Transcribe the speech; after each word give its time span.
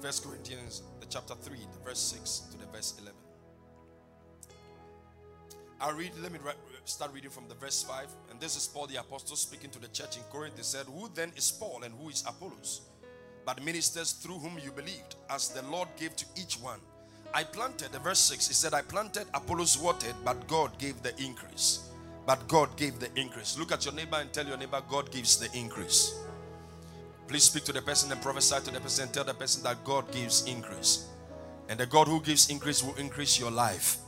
First 0.00 0.24
Corinthians, 0.24 0.82
the 1.00 1.06
chapter 1.06 1.34
3, 1.34 1.56
the 1.72 1.84
verse 1.84 1.98
6 1.98 2.42
to 2.52 2.58
the 2.58 2.66
verse 2.66 2.94
11. 3.00 3.14
I'll 5.80 5.92
read, 5.92 6.12
let 6.22 6.32
me 6.32 6.38
start 6.84 7.12
reading 7.12 7.30
from 7.30 7.48
the 7.48 7.54
verse 7.54 7.82
5. 7.82 8.06
And 8.30 8.40
this 8.40 8.56
is 8.56 8.68
Paul 8.68 8.86
the 8.86 9.00
Apostle 9.00 9.36
speaking 9.36 9.70
to 9.70 9.80
the 9.80 9.88
church 9.88 10.16
in 10.16 10.22
Corinth. 10.24 10.56
He 10.56 10.62
said, 10.62 10.86
Who 10.86 11.10
then 11.14 11.32
is 11.36 11.50
Paul 11.50 11.82
and 11.84 11.94
who 12.00 12.10
is 12.10 12.22
Apollos? 12.26 12.82
But 13.44 13.64
ministers 13.64 14.12
through 14.12 14.38
whom 14.38 14.58
you 14.62 14.70
believed, 14.70 15.16
as 15.30 15.48
the 15.48 15.62
Lord 15.62 15.88
gave 15.98 16.14
to 16.16 16.26
each 16.36 16.60
one. 16.60 16.80
I 17.34 17.42
planted, 17.42 17.90
the 17.90 17.98
verse 17.98 18.20
6, 18.20 18.48
he 18.48 18.54
said, 18.54 18.74
I 18.74 18.82
planted, 18.82 19.26
Apollos 19.34 19.78
watered, 19.78 20.14
but 20.24 20.46
God 20.46 20.78
gave 20.78 21.02
the 21.02 21.12
increase. 21.20 21.90
But 22.24 22.46
God 22.46 22.76
gave 22.76 23.00
the 23.00 23.08
increase. 23.16 23.58
Look 23.58 23.72
at 23.72 23.84
your 23.84 23.94
neighbor 23.94 24.16
and 24.16 24.32
tell 24.32 24.46
your 24.46 24.58
neighbor, 24.58 24.82
God 24.88 25.10
gives 25.10 25.38
the 25.38 25.48
increase. 25.58 26.14
Please 27.28 27.44
speak 27.44 27.64
to 27.64 27.72
the 27.72 27.82
person 27.82 28.10
and 28.10 28.20
prophesy 28.22 28.56
to 28.64 28.70
the 28.70 28.80
person 28.80 29.04
and 29.04 29.12
tell 29.12 29.22
the 29.22 29.34
person 29.34 29.62
that 29.62 29.84
God 29.84 30.10
gives 30.10 30.46
increase. 30.46 31.08
And 31.68 31.78
the 31.78 31.84
God 31.84 32.08
who 32.08 32.22
gives 32.22 32.48
increase 32.48 32.82
will 32.82 32.94
increase 32.94 33.38
your 33.38 33.50
life. 33.50 33.98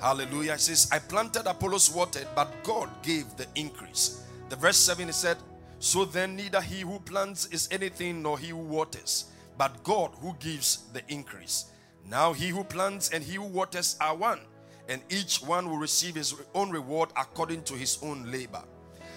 Hallelujah. 0.00 0.54
It 0.54 0.60
says, 0.60 0.88
I 0.92 1.00
planted, 1.00 1.46
Apollos 1.46 1.92
watered, 1.92 2.28
but 2.36 2.52
God 2.62 2.88
gave 3.02 3.36
the 3.36 3.46
increase. 3.56 4.24
The 4.48 4.54
verse 4.54 4.76
7 4.76 5.08
it 5.08 5.14
said, 5.14 5.38
So 5.80 6.04
then 6.04 6.36
neither 6.36 6.60
he 6.60 6.82
who 6.82 7.00
plants 7.00 7.46
is 7.46 7.68
anything 7.72 8.22
nor 8.22 8.38
he 8.38 8.50
who 8.50 8.58
waters, 8.58 9.26
but 9.58 9.82
God 9.82 10.12
who 10.20 10.34
gives 10.38 10.84
the 10.92 11.02
increase. 11.08 11.66
Now 12.08 12.32
he 12.32 12.48
who 12.48 12.62
plants 12.62 13.10
and 13.10 13.24
he 13.24 13.34
who 13.34 13.44
waters 13.44 13.96
are 14.00 14.14
one, 14.14 14.40
and 14.88 15.02
each 15.08 15.38
one 15.38 15.68
will 15.68 15.78
receive 15.78 16.14
his 16.14 16.34
own 16.54 16.70
reward 16.70 17.10
according 17.16 17.64
to 17.64 17.74
his 17.74 17.98
own 18.02 18.30
labor. 18.30 18.62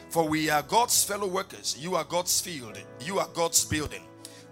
For 0.10 0.28
we 0.28 0.50
are 0.50 0.62
God's 0.62 1.04
fellow 1.04 1.28
workers. 1.28 1.78
You 1.80 1.96
are 1.96 2.04
God's 2.04 2.40
field. 2.40 2.80
You 3.02 3.20
are 3.20 3.28
God's 3.34 3.66
building. 3.66 4.04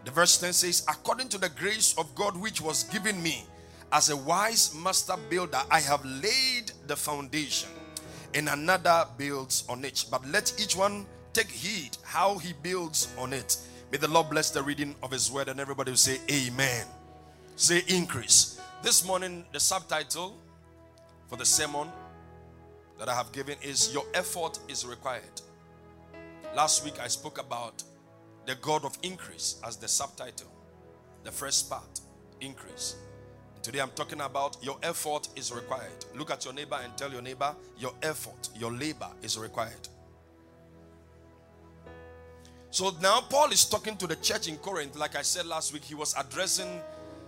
The 0.06 0.12
verse 0.12 0.38
10 0.38 0.54
says, 0.54 0.86
According 0.90 1.30
to 1.30 1.38
the 1.38 1.50
grace 1.50 1.96
of 1.98 2.14
God 2.16 2.36
which 2.36 2.62
was 2.62 2.84
given 2.86 3.22
me, 3.24 3.46
as 3.92 4.10
a 4.10 4.18
wise 4.18 4.76
master 4.76 5.16
builder, 5.30 5.62
I 5.70 5.80
have 5.80 6.04
laid 6.04 6.72
the 6.88 6.96
foundation, 6.96 7.70
and 8.34 8.50
another 8.50 9.06
builds 9.18 9.64
on 9.70 9.86
it. 9.86 10.06
But 10.10 10.26
let 10.28 10.60
each 10.60 10.76
one 10.76 11.06
take 11.32 11.50
heed 11.50 11.96
how 12.04 12.40
he 12.40 12.54
builds 12.64 13.14
on 13.18 13.34
it. 13.34 13.58
May 13.92 14.00
the 14.00 14.08
Lord 14.08 14.32
bless 14.32 14.50
the 14.50 14.64
reading 14.64 14.96
of 15.04 15.12
his 15.12 15.32
word, 15.32 15.48
and 15.48 15.60
everybody 15.60 15.92
will 15.92 15.98
say, 15.98 16.20
Amen. 16.32 16.86
Say 17.56 17.84
increase. 17.88 18.60
This 18.82 19.06
morning, 19.06 19.46
the 19.54 19.60
subtitle 19.60 20.36
for 21.28 21.38
the 21.38 21.46
sermon 21.46 21.88
that 22.98 23.08
I 23.08 23.14
have 23.14 23.32
given 23.32 23.58
is 23.62 23.94
Your 23.94 24.06
Effort 24.14 24.60
is 24.68 24.86
Required. 24.86 25.42
Last 26.56 26.86
week, 26.86 27.00
I 27.02 27.08
spoke 27.08 27.40
about 27.40 27.82
the 28.46 28.54
God 28.56 28.86
of 28.86 28.96
increase 29.02 29.60
as 29.66 29.76
the 29.76 29.88
subtitle, 29.88 30.52
the 31.24 31.32
first 31.32 31.68
part, 31.68 32.02
increase. 32.42 32.96
Today 33.64 33.80
I'm 33.80 33.90
talking 33.92 34.22
about 34.22 34.58
your 34.62 34.78
effort 34.84 35.30
is 35.36 35.52
required. 35.52 36.06
Look 36.16 36.30
at 36.30 36.46
your 36.46 36.54
neighbor 36.54 36.78
and 36.84 36.96
tell 36.96 37.12
your 37.12 37.24
neighbor 37.24 37.56
your 37.80 37.94
effort, 38.04 38.50
your 38.56 38.72
labor 38.72 39.10
is 39.24 39.36
required. 39.36 39.88
So 42.70 42.92
now 43.02 43.22
Paul 43.22 43.52
is 43.52 43.66
talking 43.66 43.98
to 43.98 44.06
the 44.06 44.18
church 44.18 44.48
in 44.48 44.58
Corinth. 44.58 44.96
Like 44.96 45.16
I 45.16 45.24
said 45.24 45.48
last 45.48 45.74
week, 45.74 45.84
he 45.84 45.96
was 45.96 46.14
addressing 46.16 46.82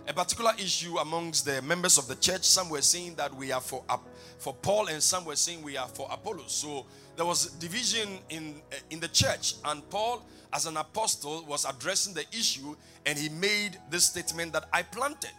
a 0.06 0.12
particular 0.12 0.52
issue 0.56 0.98
amongst 0.98 1.44
the 1.44 1.60
members 1.62 1.98
of 1.98 2.06
the 2.06 2.14
church. 2.14 2.44
Some 2.44 2.68
were 2.68 2.82
saying 2.82 3.16
that 3.16 3.34
we 3.34 3.50
are 3.50 3.60
for 3.60 3.82
for 4.38 4.54
Paul, 4.54 4.88
and 4.88 5.02
some 5.02 5.24
were 5.24 5.36
saying 5.36 5.62
we 5.62 5.76
are 5.76 5.88
for 5.88 6.08
Apollos. 6.12 6.52
So 6.52 6.86
there 7.16 7.26
was 7.26 7.46
division 7.52 8.18
in 8.30 8.62
eh, 8.72 8.76
in 8.90 9.00
the 9.00 9.08
church, 9.08 9.54
and 9.64 9.88
Paul, 9.90 10.22
as 10.52 10.66
an 10.66 10.76
apostle, 10.76 11.44
was 11.46 11.64
addressing 11.64 12.14
the 12.14 12.24
issue, 12.32 12.76
and 13.04 13.18
he 13.18 13.28
made 13.28 13.78
this 13.90 14.06
statement 14.06 14.52
that 14.52 14.68
I 14.72 14.82
planted 14.82 15.32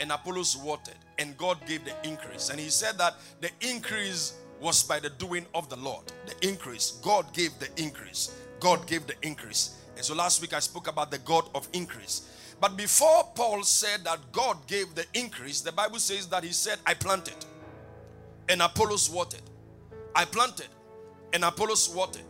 and 0.00 0.10
Apollos 0.10 0.56
watered, 0.56 0.96
and 1.18 1.36
God 1.36 1.58
gave 1.66 1.84
the 1.84 1.94
increase. 2.06 2.50
And 2.50 2.58
he 2.58 2.68
said 2.68 2.98
that 2.98 3.14
the 3.40 3.50
increase 3.60 4.34
was 4.60 4.82
by 4.82 4.98
the 4.98 5.10
doing 5.10 5.46
of 5.54 5.68
the 5.68 5.76
Lord. 5.76 6.04
The 6.26 6.48
increase, 6.48 6.92
God 7.02 7.32
gave 7.32 7.58
the 7.58 7.68
increase. 7.80 8.34
God 8.60 8.86
gave 8.86 9.06
the 9.06 9.14
increase. 9.22 9.80
And 9.96 10.04
so 10.04 10.14
last 10.14 10.40
week 10.40 10.52
I 10.52 10.58
spoke 10.60 10.88
about 10.88 11.10
the 11.10 11.18
God 11.18 11.48
of 11.54 11.68
increase. 11.72 12.30
But 12.60 12.76
before 12.76 13.30
Paul 13.34 13.62
said 13.62 14.04
that 14.04 14.18
God 14.32 14.66
gave 14.66 14.94
the 14.94 15.04
increase, 15.14 15.60
the 15.60 15.72
Bible 15.72 15.98
says 15.98 16.26
that 16.28 16.44
he 16.44 16.52
said, 16.52 16.78
I 16.86 16.94
planted 16.94 17.36
and 18.48 18.62
Apollos 18.62 19.10
watered. 19.10 19.42
I 20.14 20.24
planted 20.24 20.68
and 21.34 21.44
Apollos 21.44 21.94
watered. 21.94 22.22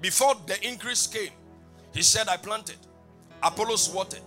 Before 0.00 0.34
the 0.46 0.66
increase 0.66 1.06
came, 1.06 1.30
he 1.94 2.02
said, 2.02 2.26
I 2.26 2.36
planted, 2.38 2.78
Apollos 3.42 3.92
watered. 3.94 4.22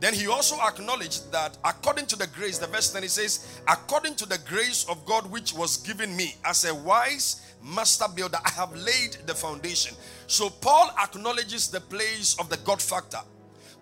Then 0.00 0.14
he 0.14 0.26
also 0.26 0.56
acknowledged 0.60 1.30
that 1.30 1.58
according 1.64 2.06
to 2.06 2.16
the 2.16 2.26
grace, 2.28 2.58
the 2.58 2.66
verse 2.66 2.92
10 2.92 3.02
he 3.02 3.08
says, 3.08 3.60
according 3.68 4.16
to 4.16 4.26
the 4.26 4.38
grace 4.48 4.84
of 4.88 5.04
God 5.04 5.30
which 5.30 5.52
was 5.52 5.76
given 5.76 6.16
me 6.16 6.34
as 6.44 6.64
a 6.64 6.74
wise 6.74 7.54
master 7.62 8.06
builder, 8.12 8.38
I 8.44 8.50
have 8.50 8.74
laid 8.74 9.18
the 9.26 9.34
foundation. 9.34 9.96
So 10.26 10.50
Paul 10.50 10.90
acknowledges 11.00 11.68
the 11.68 11.80
place 11.80 12.36
of 12.40 12.48
the 12.48 12.56
God 12.58 12.82
factor. 12.82 13.20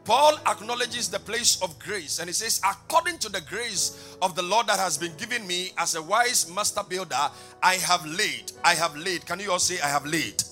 Paul 0.05 0.39
acknowledges 0.47 1.09
the 1.09 1.19
place 1.19 1.61
of 1.63 1.79
grace 1.79 2.19
and 2.19 2.29
he 2.29 2.33
says, 2.33 2.61
according 2.65 3.19
to 3.19 3.29
the 3.29 3.43
grace 3.43 4.17
of 4.23 4.35
the 4.35 4.43
Lord 4.43 4.67
that 4.67 4.79
has 4.79 4.97
been 4.97 5.13
given 5.17 5.47
me 5.47 5.73
as 5.79 5.95
a 5.95 6.03
wise 6.03 6.53
master 6.53 6.83
builder, 6.89 7.31
I 7.63 7.75
have 7.75 8.05
laid. 8.07 8.53
I 8.65 8.75
have 8.75 8.97
laid. 8.97 9.27
Can 9.27 9.41
you 9.41 9.53
all 9.53 9.59
say, 9.59 9.81
I 9.81 9.89
have 9.89 10.07
laid? 10.07 10.43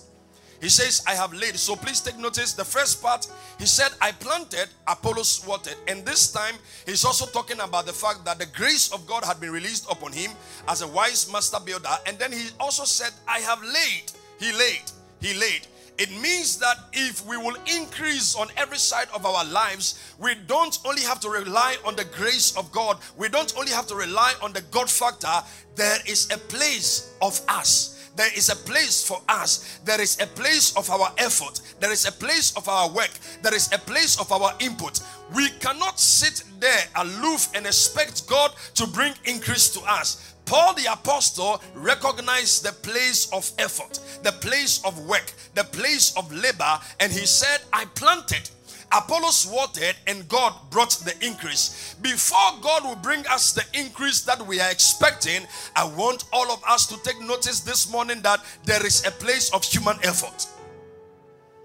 He 0.60 0.69
says, 0.69 1.03
I 1.06 1.14
have 1.14 1.32
laid. 1.32 1.56
So 1.56 1.76
please 1.76 2.00
take 2.00 2.19
notice. 2.19 2.53
The 2.53 2.64
first 2.64 3.00
part, 3.00 3.28
he 3.58 3.66
said, 3.66 3.91
I 4.00 4.10
planted, 4.12 4.69
Apollos 4.88 5.47
watered. 5.47 5.76
And 5.87 6.04
this 6.04 6.32
time, 6.32 6.56
he's 6.84 7.04
also 7.04 7.26
talking 7.26 7.60
about 7.60 7.87
the 7.87 7.92
fact 7.92 8.25
that 8.25 8.38
the 8.38 8.47
grace 8.47 8.92
of 8.92 9.06
God 9.06 9.25
had 9.25 9.41
been 9.41 9.53
released 9.53 9.91
upon 9.91 10.12
him 10.12 10.32
as 10.66 10.82
a 10.82 10.88
wise 10.88 11.31
master 11.32 11.58
builder. 11.64 11.91
And 12.06 12.19
then 12.19 12.32
he 12.32 12.48
also 12.58 12.84
said, 12.84 13.12
I 13.28 13.38
have 13.41 13.62
laid. 13.62 14.12
He 14.41 14.53
laid. 14.53 14.82
He 15.20 15.34
laid. 15.38 15.66
It 15.98 16.10
means 16.10 16.59
that 16.59 16.76
if 16.92 17.26
we 17.26 17.36
will 17.36 17.56
increase 17.66 18.36
on 18.36 18.48
every 18.56 18.78
side 18.78 19.09
of 19.14 19.26
our 19.26 19.44
lives, 19.44 20.14
we 20.19 20.34
don't 20.47 20.78
only 20.84 21.03
have 21.03 21.20
to 21.20 21.28
rely 21.28 21.76
on 21.84 21.97
the 21.97 22.04
grace 22.04 22.56
of 22.56 22.70
God, 22.70 22.98
we 23.16 23.28
don't 23.28 23.53
only 23.59 23.72
have 23.72 23.86
to 23.88 23.97
rely 23.97 24.34
on 24.41 24.53
the 24.53 24.62
God 24.70 24.88
factor. 24.88 25.42
There 25.75 25.98
is 26.06 26.31
a 26.32 26.38
place 26.38 27.14
of 27.20 27.41
us 27.48 27.98
there 28.19 28.37
is 28.37 28.48
a 28.48 28.56
place 28.56 29.06
for 29.06 29.22
us. 29.28 29.78
There 29.84 30.00
is 30.00 30.20
a 30.20 30.26
place 30.26 30.76
of 30.76 30.91
our 30.91 31.12
effort. 31.19 31.60
There 31.78 31.92
is 31.92 32.04
a 32.04 32.10
place 32.10 32.53
of 32.56 32.69
our 32.69 32.91
work. 32.91 33.12
There 33.42 33.54
is 33.54 33.72
a 33.72 33.78
place 33.78 34.19
of 34.19 34.32
our 34.32 34.53
input. 34.58 34.98
We 35.37 35.50
cannot 35.60 36.00
sit 36.00 36.42
there 36.58 36.82
aloof 36.97 37.48
and 37.54 37.64
expect 37.64 38.26
God 38.26 38.50
to 38.75 38.88
bring 38.88 39.14
increase 39.25 39.70
to 39.70 39.81
us. 39.82 40.34
Paul 40.48 40.75
the 40.75 40.91
apostle 40.91 41.62
recognized 41.75 42.64
the 42.64 42.72
place 42.72 43.31
of 43.32 43.50
effort, 43.59 44.00
the 44.22 44.32
place 44.32 44.82
of 44.84 44.98
work, 45.06 45.32
the 45.54 45.64
place 45.64 46.16
of 46.16 46.32
labor, 46.32 46.81
and 47.00 47.12
he 47.12 47.26
said, 47.26 47.60
I 47.72 47.84
planted 47.94 48.48
Apollos 48.91 49.47
watered 49.47 49.97
and 50.06 50.26
God 50.28 50.54
brought 50.70 50.92
the 51.04 51.14
increase. 51.25 51.94
Before 52.00 52.58
God 52.62 52.84
will 52.84 52.97
bring 52.97 53.26
us 53.26 53.53
the 53.53 53.64
increase 53.78 54.22
that 54.22 54.44
we 54.47 54.60
are 54.60 54.70
expecting, 54.70 55.42
I 55.76 55.84
want 55.84 56.25
all 56.32 56.50
of 56.50 56.62
us 56.66 56.87
to 56.87 56.97
take 57.03 57.20
notice 57.20 57.60
this 57.60 57.91
morning 57.91 58.22
that 58.22 58.41
there 58.64 58.84
is 58.87 59.06
a 59.06 59.10
place 59.10 59.53
of 59.53 59.62
human 59.64 59.97
effort. 60.03 60.47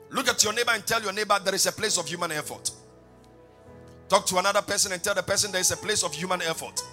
Look 0.10 0.28
at 0.28 0.44
your 0.44 0.54
neighbor 0.54 0.72
and 0.74 0.86
tell 0.86 1.02
your 1.02 1.14
neighbor 1.14 1.40
there 1.44 1.56
is 1.56 1.66
a 1.66 1.72
place 1.72 1.98
of 1.98 2.08
human 2.08 2.32
effort. 2.32 2.72
Talk 4.10 4.26
to 4.28 4.38
another 4.38 4.62
person 4.62 4.92
and 4.92 5.02
tell 5.02 5.16
the 5.16 5.24
person 5.24 5.52
there 5.52 5.62
is 5.62 5.72
a 5.72 5.78
place 5.78 6.04
of 6.04 6.14
human 6.14 6.42
effort. 6.42 6.84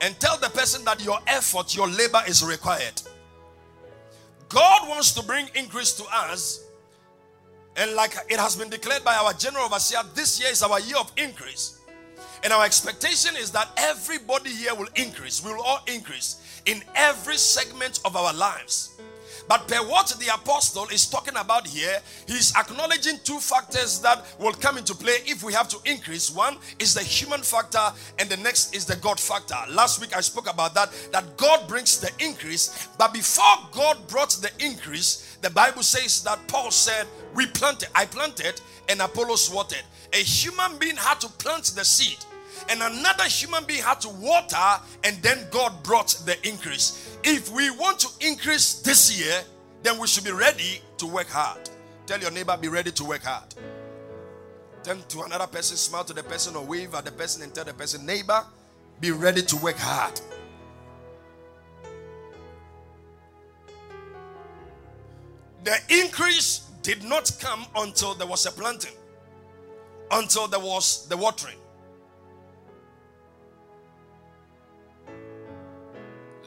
And 0.00 0.18
tell 0.20 0.36
the 0.38 0.50
person 0.50 0.84
that 0.84 1.02
your 1.02 1.18
effort, 1.26 1.74
your 1.74 1.88
labor 1.88 2.22
is 2.28 2.44
required. 2.44 3.00
God 4.48 4.88
wants 4.88 5.12
to 5.14 5.22
bring 5.22 5.48
increase 5.54 5.92
to 5.94 6.04
us 6.12 6.66
and 7.76 7.92
like 7.94 8.16
it 8.28 8.38
has 8.38 8.56
been 8.56 8.70
declared 8.70 9.04
by 9.04 9.14
our 9.14 9.32
general 9.34 9.66
overseer, 9.66 10.00
this 10.14 10.40
year 10.40 10.50
is 10.50 10.62
our 10.62 10.80
year 10.80 10.96
of 10.96 11.12
increase. 11.16 11.80
And 12.42 12.52
our 12.52 12.64
expectation 12.64 13.36
is 13.36 13.50
that 13.52 13.68
everybody 13.76 14.50
here 14.50 14.74
will 14.74 14.88
increase. 14.94 15.44
We 15.44 15.52
will 15.52 15.62
all 15.62 15.80
increase 15.86 16.60
in 16.64 16.82
every 16.94 17.36
segment 17.36 18.00
of 18.04 18.16
our 18.16 18.32
lives. 18.32 18.98
But 19.48 19.68
per 19.68 19.76
what 19.86 20.08
the 20.18 20.34
apostle 20.34 20.86
is 20.86 21.06
talking 21.06 21.36
about 21.36 21.66
here, 21.66 22.00
he's 22.26 22.54
acknowledging 22.56 23.18
two 23.22 23.38
factors 23.38 24.00
that 24.00 24.24
will 24.38 24.52
come 24.52 24.78
into 24.78 24.94
play 24.94 25.18
if 25.24 25.42
we 25.42 25.52
have 25.52 25.68
to 25.68 25.78
increase. 25.84 26.34
One 26.34 26.56
is 26.78 26.94
the 26.94 27.02
human 27.02 27.42
factor, 27.42 27.92
and 28.18 28.28
the 28.28 28.36
next 28.38 28.74
is 28.74 28.84
the 28.86 28.96
God 28.96 29.20
factor. 29.20 29.56
Last 29.70 30.00
week 30.00 30.16
I 30.16 30.20
spoke 30.20 30.50
about 30.50 30.74
that, 30.74 30.90
that 31.12 31.36
God 31.36 31.68
brings 31.68 32.00
the 32.00 32.10
increase. 32.18 32.88
But 32.98 33.12
before 33.12 33.44
God 33.72 34.06
brought 34.08 34.30
the 34.30 34.50
increase, 34.58 35.38
the 35.42 35.50
Bible 35.50 35.82
says 35.82 36.22
that 36.24 36.38
Paul 36.48 36.70
said, 36.70 37.06
We 37.34 37.46
planted, 37.46 37.88
I 37.94 38.06
planted, 38.06 38.60
and 38.88 39.00
Apollos 39.00 39.52
watered. 39.52 39.82
A 40.12 40.18
human 40.18 40.78
being 40.78 40.96
had 40.96 41.20
to 41.20 41.28
plant 41.28 41.64
the 41.76 41.84
seed 41.84 42.18
and 42.68 42.82
another 42.82 43.24
human 43.24 43.64
being 43.64 43.82
had 43.82 44.00
to 44.02 44.08
water, 44.08 44.82
and 45.04 45.16
then 45.22 45.46
God 45.50 45.82
brought 45.82 46.16
the 46.24 46.36
increase. 46.46 47.16
If 47.24 47.50
we 47.50 47.70
want 47.70 48.00
to 48.00 48.08
increase 48.26 48.80
this 48.80 49.18
year, 49.18 49.42
then 49.82 49.98
we 49.98 50.06
should 50.06 50.24
be 50.24 50.32
ready 50.32 50.80
to 50.98 51.06
work 51.06 51.28
hard. 51.28 51.70
Tell 52.06 52.20
your 52.20 52.30
neighbor, 52.30 52.56
be 52.56 52.68
ready 52.68 52.90
to 52.92 53.04
work 53.04 53.22
hard. 53.22 53.54
Turn 54.82 55.02
to 55.08 55.22
another 55.22 55.46
person, 55.46 55.76
smile 55.76 56.04
to 56.04 56.12
the 56.12 56.22
person, 56.22 56.54
or 56.54 56.64
wave 56.64 56.94
at 56.94 57.04
the 57.04 57.10
person 57.12 57.42
and 57.42 57.52
tell 57.54 57.64
the 57.64 57.74
person, 57.74 58.06
neighbor, 58.06 58.44
be 59.00 59.10
ready 59.10 59.42
to 59.42 59.56
work 59.56 59.76
hard. 59.76 60.20
The 65.64 65.76
increase 65.88 66.60
did 66.82 67.02
not 67.02 67.36
come 67.40 67.66
until 67.74 68.14
there 68.14 68.28
was 68.28 68.46
a 68.46 68.52
planting, 68.52 68.94
until 70.12 70.46
there 70.46 70.60
was 70.60 71.08
the 71.08 71.16
watering. 71.16 71.56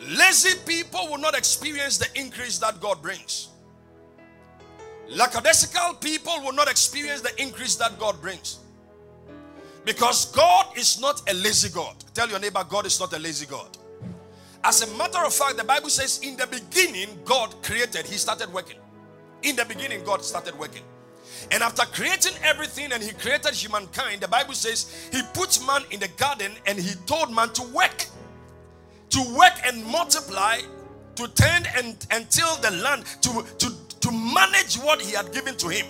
Lazy 0.10 0.58
people 0.66 1.08
will 1.08 1.20
not 1.20 1.38
experience 1.38 2.00
the 2.00 2.08
increase 2.20 2.58
that 2.58 2.80
God 2.82 3.02
brings. 3.02 3.50
Lackadaisical 5.08 5.96
people 5.96 6.34
will 6.44 6.54
not 6.54 6.70
experience 6.70 7.22
the 7.22 7.42
increase 7.42 7.76
that 7.76 8.00
God 8.00 8.20
brings. 8.20 8.60
Because 9.86 10.32
God 10.32 10.78
is 10.78 11.00
not 11.00 11.22
a 11.30 11.34
lazy 11.36 11.70
God. 11.70 11.96
Tell 12.14 12.28
your 12.28 12.40
neighbor, 12.40 12.64
God 12.68 12.86
is 12.88 13.00
not 13.00 13.14
a 13.14 13.20
lazy 13.20 13.46
God. 13.46 13.78
As 14.64 14.82
a 14.82 14.98
matter 14.98 15.24
of 15.24 15.34
fact, 15.34 15.58
the 15.58 15.64
Bible 15.64 15.90
says, 15.90 16.20
in 16.24 16.36
the 16.36 16.48
beginning, 16.48 17.08
God 17.24 17.56
created, 17.64 18.06
He 18.06 18.16
started 18.18 18.52
working. 18.52 18.78
In 19.44 19.56
the 19.56 19.66
beginning, 19.66 20.04
God 20.04 20.24
started 20.24 20.58
working. 20.58 20.84
And 21.52 21.64
after 21.64 21.86
creating 21.86 22.34
everything 22.44 22.92
and 22.92 23.02
He 23.02 23.14
created 23.14 23.54
humankind, 23.54 24.22
the 24.22 24.28
Bible 24.28 24.54
says 24.54 25.10
He 25.12 25.22
put 25.34 25.60
man 25.66 25.84
in 25.92 26.00
the 26.00 26.10
garden 26.18 26.52
and 26.66 26.78
He 26.78 26.96
told 27.06 27.34
man 27.34 27.54
to 27.54 27.64
work. 27.74 28.06
To 29.10 29.36
work 29.36 29.54
and 29.66 29.84
multiply, 29.86 30.60
to 31.16 31.28
tend 31.30 31.68
and, 31.76 32.30
till 32.30 32.56
the 32.58 32.72
land, 32.72 33.06
to, 33.22 33.46
to 33.58 33.74
to 34.02 34.12
manage 34.12 34.76
what 34.78 35.02
he 35.02 35.14
had 35.14 35.32
given 35.34 35.56
to 35.58 35.68
him. 35.68 35.86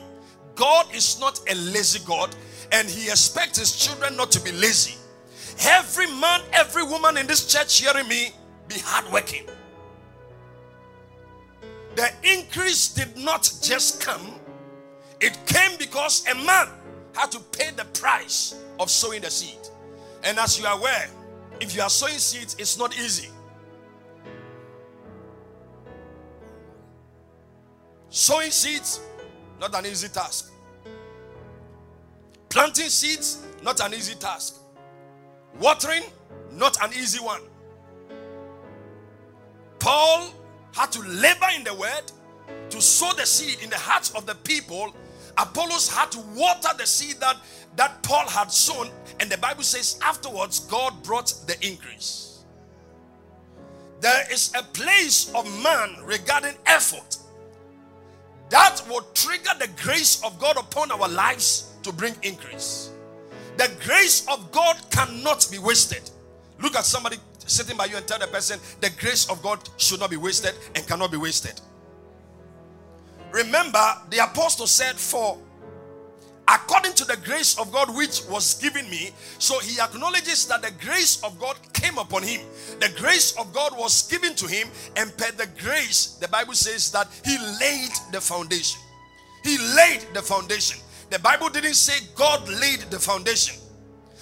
God 0.56 0.94
is 0.94 1.20
not 1.20 1.40
a 1.50 1.56
lazy 1.56 2.00
God 2.06 2.36
and 2.72 2.88
he 2.88 3.10
expects 3.10 3.60
his 3.60 3.76
children 3.76 4.16
not 4.16 4.32
to 4.32 4.42
be 4.42 4.52
lazy. 4.52 4.98
Every 5.62 6.08
man, 6.08 6.42
every 6.54 6.84
woman 6.84 7.18
in 7.18 7.28
this 7.28 7.52
church 7.52 7.80
hearing 7.80 8.08
me, 8.08 8.32
be 8.68 8.76
hardworking. 8.80 9.46
The 11.96 12.12
increase 12.24 12.94
did 12.94 13.18
not 13.18 13.52
just 13.62 14.02
come, 14.02 14.36
it 15.20 15.38
came 15.46 15.78
because 15.78 16.26
a 16.28 16.36
man 16.36 16.68
had 17.14 17.32
to 17.32 17.40
pay 17.40 17.72
the 17.72 17.86
price 17.86 18.56
of 18.80 18.90
sowing 18.90 19.22
the 19.22 19.30
seed. 19.30 19.58
And 20.24 20.38
as 20.38 20.60
you 20.60 20.66
are 20.66 20.78
aware, 20.78 21.10
if 21.60 21.76
you 21.76 21.82
are 21.82 21.90
sowing 21.90 22.18
seeds, 22.18 22.56
it's 22.60 22.78
not 22.78 22.98
easy. 22.98 23.30
Sowing 28.10 28.52
seeds, 28.52 29.02
not 29.60 29.76
an 29.76 29.86
easy 29.86 30.08
task. 30.08 30.52
Planting 32.50 32.90
seeds, 32.90 33.46
not 33.64 33.80
an 33.82 33.94
easy 33.94 34.16
task. 34.16 34.58
Watering, 35.60 36.04
not 36.52 36.82
an 36.84 36.92
easy 36.94 37.20
one. 37.20 37.42
Paul 39.80 40.34
had 40.74 40.92
to 40.94 41.02
labor 41.02 41.48
in 41.56 41.64
the 41.64 41.74
word 41.74 42.12
to 42.70 42.82
sow 42.82 43.14
the 43.14 43.26
seed 43.26 43.62
in 43.64 43.70
the 43.70 43.78
hearts 43.78 44.12
of 44.16 44.26
the 44.26 44.36
people. 44.36 44.94
Apollos 45.38 45.90
had 45.90 46.12
to 46.12 46.20
water 46.36 46.70
the 46.78 46.86
seed 46.86 47.18
that, 47.20 47.38
that 47.76 48.02
Paul 48.04 48.28
had 48.28 48.52
sown. 48.52 48.90
And 49.20 49.30
the 49.30 49.38
Bible 49.38 49.64
says 49.64 50.00
afterwards, 50.04 50.60
God 50.62 51.04
brought 51.04 51.34
the 51.48 51.56
increase. 51.66 52.44
There 54.02 54.32
is 54.32 54.54
a 54.56 54.64
place 54.64 55.34
of 55.34 55.46
man 55.62 55.98
regarding 56.04 56.56
effort 56.66 57.18
that 58.50 58.82
will 58.90 59.06
trigger 59.14 59.52
the 59.60 59.70
grace 59.84 60.24
of 60.24 60.40
God 60.40 60.58
upon 60.58 60.92
our 60.92 61.08
lives 61.08 61.74
to 61.84 61.92
bring 61.92 62.16
increase. 62.24 62.92
The 63.58 63.70
grace 63.86 64.26
of 64.28 64.52
God 64.52 64.78
cannot 64.90 65.48
be 65.52 65.60
wasted. 65.60 66.10
Look 66.62 66.76
at 66.76 66.86
somebody 66.86 67.18
sitting 67.40 67.78
by 67.78 67.86
you 67.86 67.98
and 67.98 68.08
tell 68.08 68.20
the 68.20 68.28
person 68.28 68.60
the 68.80 68.90
grace 69.00 69.30
of 69.30 69.42
God 69.42 69.60
should 69.78 70.00
not 70.00 70.10
be 70.10 70.18
wasted 70.18 70.54
and 70.76 70.88
cannot 70.88 71.12
be 71.12 71.18
wasted. 71.18 71.60
Remember, 73.32 73.96
the 74.10 74.24
apostle 74.24 74.68
said, 74.68 74.96
For 74.96 75.38
according 76.50 76.94
to 76.94 77.06
the 77.06 77.18
grace 77.18 77.58
of 77.60 77.72
God 77.72 77.96
which 77.96 78.24
was 78.30 78.56
given 78.56 78.90
me. 78.90 79.12
So 79.38 79.60
he 79.60 79.80
acknowledges 79.80 80.48
that 80.48 80.62
the 80.62 80.72
grace 80.84 81.24
of 81.24 81.40
God 81.40 81.58
came 81.74 81.98
upon 81.98 82.24
him. 82.24 82.42
The 82.80 82.92
grace 82.98 83.38
of 83.38 83.54
God 83.54 83.78
was 83.78 84.10
given 84.10 84.34
to 84.36 84.48
him, 84.48 84.68
and 84.96 85.16
per 85.16 85.32
the 85.32 85.48
grace, 85.62 86.18
the 86.20 86.28
Bible 86.28 86.56
says 86.56 86.92
that 86.92 87.08
he 87.24 87.38
laid 87.60 87.92
the 88.12 88.20
foundation. 88.20 88.82
He 89.44 89.58
laid 89.76 90.06
the 90.14 90.22
foundation. 90.22 90.80
The 91.10 91.20
Bible 91.20 91.50
didn't 91.50 91.76
say 91.76 92.06
God 92.16 92.48
laid 92.50 92.82
the 92.90 93.00
foundation. 93.00 93.56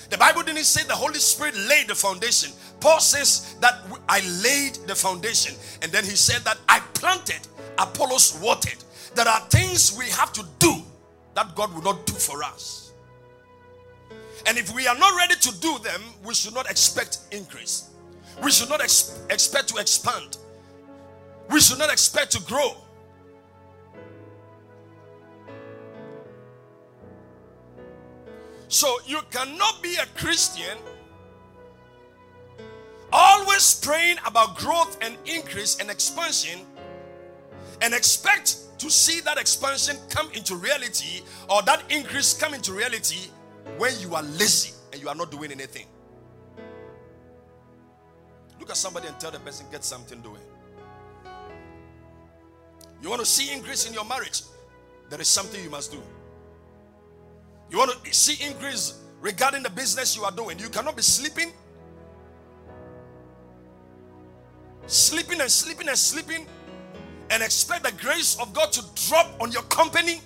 The 0.10 0.18
Bible 0.18 0.44
didn't 0.44 0.64
say 0.64 0.84
the 0.84 0.96
Holy 0.96 1.20
Spirit 1.20 1.56
laid 1.56 1.88
the 1.88 1.96
foundation. 1.96 2.52
Paul 2.80 3.00
says 3.00 3.56
that 3.60 3.82
I 4.08 4.22
laid 4.42 4.76
the 4.88 4.96
foundation. 4.96 5.56
And 5.82 5.92
then 5.92 6.06
he 6.06 6.16
said 6.16 6.44
that 6.44 6.58
I 6.70 6.80
planted, 6.94 7.46
Apollos 7.78 8.40
watered. 8.42 8.84
There 9.18 9.28
are 9.28 9.40
things 9.50 9.98
we 9.98 10.06
have 10.12 10.32
to 10.34 10.46
do 10.60 10.76
that 11.34 11.56
God 11.56 11.74
will 11.74 11.82
not 11.82 12.06
do 12.06 12.14
for 12.14 12.44
us. 12.44 12.94
And 14.46 14.60
if 14.60 14.72
we 14.76 14.86
are 14.86 14.96
not 14.96 15.18
ready 15.18 15.34
to 15.34 15.60
do 15.60 15.80
them, 15.80 16.04
we 16.24 16.36
should 16.36 16.54
not 16.54 16.70
expect 16.70 17.22
increase. 17.32 17.90
We 18.44 18.52
should 18.52 18.70
not 18.70 18.80
ex- 18.80 19.20
expect 19.32 19.70
to 19.70 19.78
expand. 19.78 20.38
We 21.50 21.60
should 21.62 21.80
not 21.80 21.92
expect 21.92 22.32
to 22.34 22.44
grow. 22.44 22.76
So 28.68 29.00
you 29.08 29.22
cannot 29.32 29.82
be 29.82 29.96
a 29.96 30.06
Christian 30.16 30.78
always 33.12 33.80
praying 33.84 34.18
about 34.28 34.60
growth 34.60 34.96
and 35.02 35.18
increase 35.26 35.80
and 35.80 35.90
expansion 35.90 36.60
and 37.82 37.96
expect 37.96 38.58
to 38.78 38.90
see 38.92 39.22
that 39.22 39.38
expansion 39.38 39.98
come 40.10 40.32
into 40.34 40.56
reality 40.56 41.22
or 41.50 41.62
that 41.64 41.84
increase 41.90 42.34
come 42.34 42.54
into 42.54 42.74
reality 42.74 43.30
when 43.78 43.92
you 44.00 44.14
are 44.16 44.24
lazy 44.24 44.74
and 44.94 45.02
you 45.02 45.10
are 45.10 45.16
not 45.16 45.32
doing 45.32 45.52
anything. 45.52 45.86
Look 48.60 48.70
at 48.70 48.78
somebody 48.78 49.08
and 49.08 49.20
tell 49.20 49.32
the 49.32 49.40
person, 49.40 49.66
get 49.72 49.84
something 49.84 50.22
doing. 50.22 50.42
You 53.02 53.10
want 53.10 53.22
to 53.22 53.26
see 53.26 53.54
increase 53.54 53.88
in 53.88 53.94
your 53.94 54.06
marriage? 54.06 54.42
There 55.10 55.22
is 55.22 55.28
something 55.28 55.64
you 55.64 55.70
must 55.70 55.92
do. 55.92 56.02
You 57.70 57.78
want 57.78 58.04
to 58.04 58.14
see 58.14 58.44
increase 58.46 59.00
regarding 59.22 59.64
the 59.64 59.70
business 59.70 60.16
you 60.16 60.24
are 60.24 60.32
doing? 60.32 60.60
You 60.60 60.70
cannot 60.70 60.96
be 60.96 61.02
sleeping, 61.02 61.52
sleeping 64.88 65.42
and 65.42 65.52
sleeping 65.52 65.88
and 65.88 65.98
sleeping 65.98 66.48
and 67.30 67.44
expect 67.44 67.84
the 67.84 67.92
grace 67.94 68.40
of 68.40 68.54
God 68.54 68.72
to 68.74 68.84
drop 69.08 69.28
on 69.42 69.52
your 69.52 69.64
company 69.64 70.22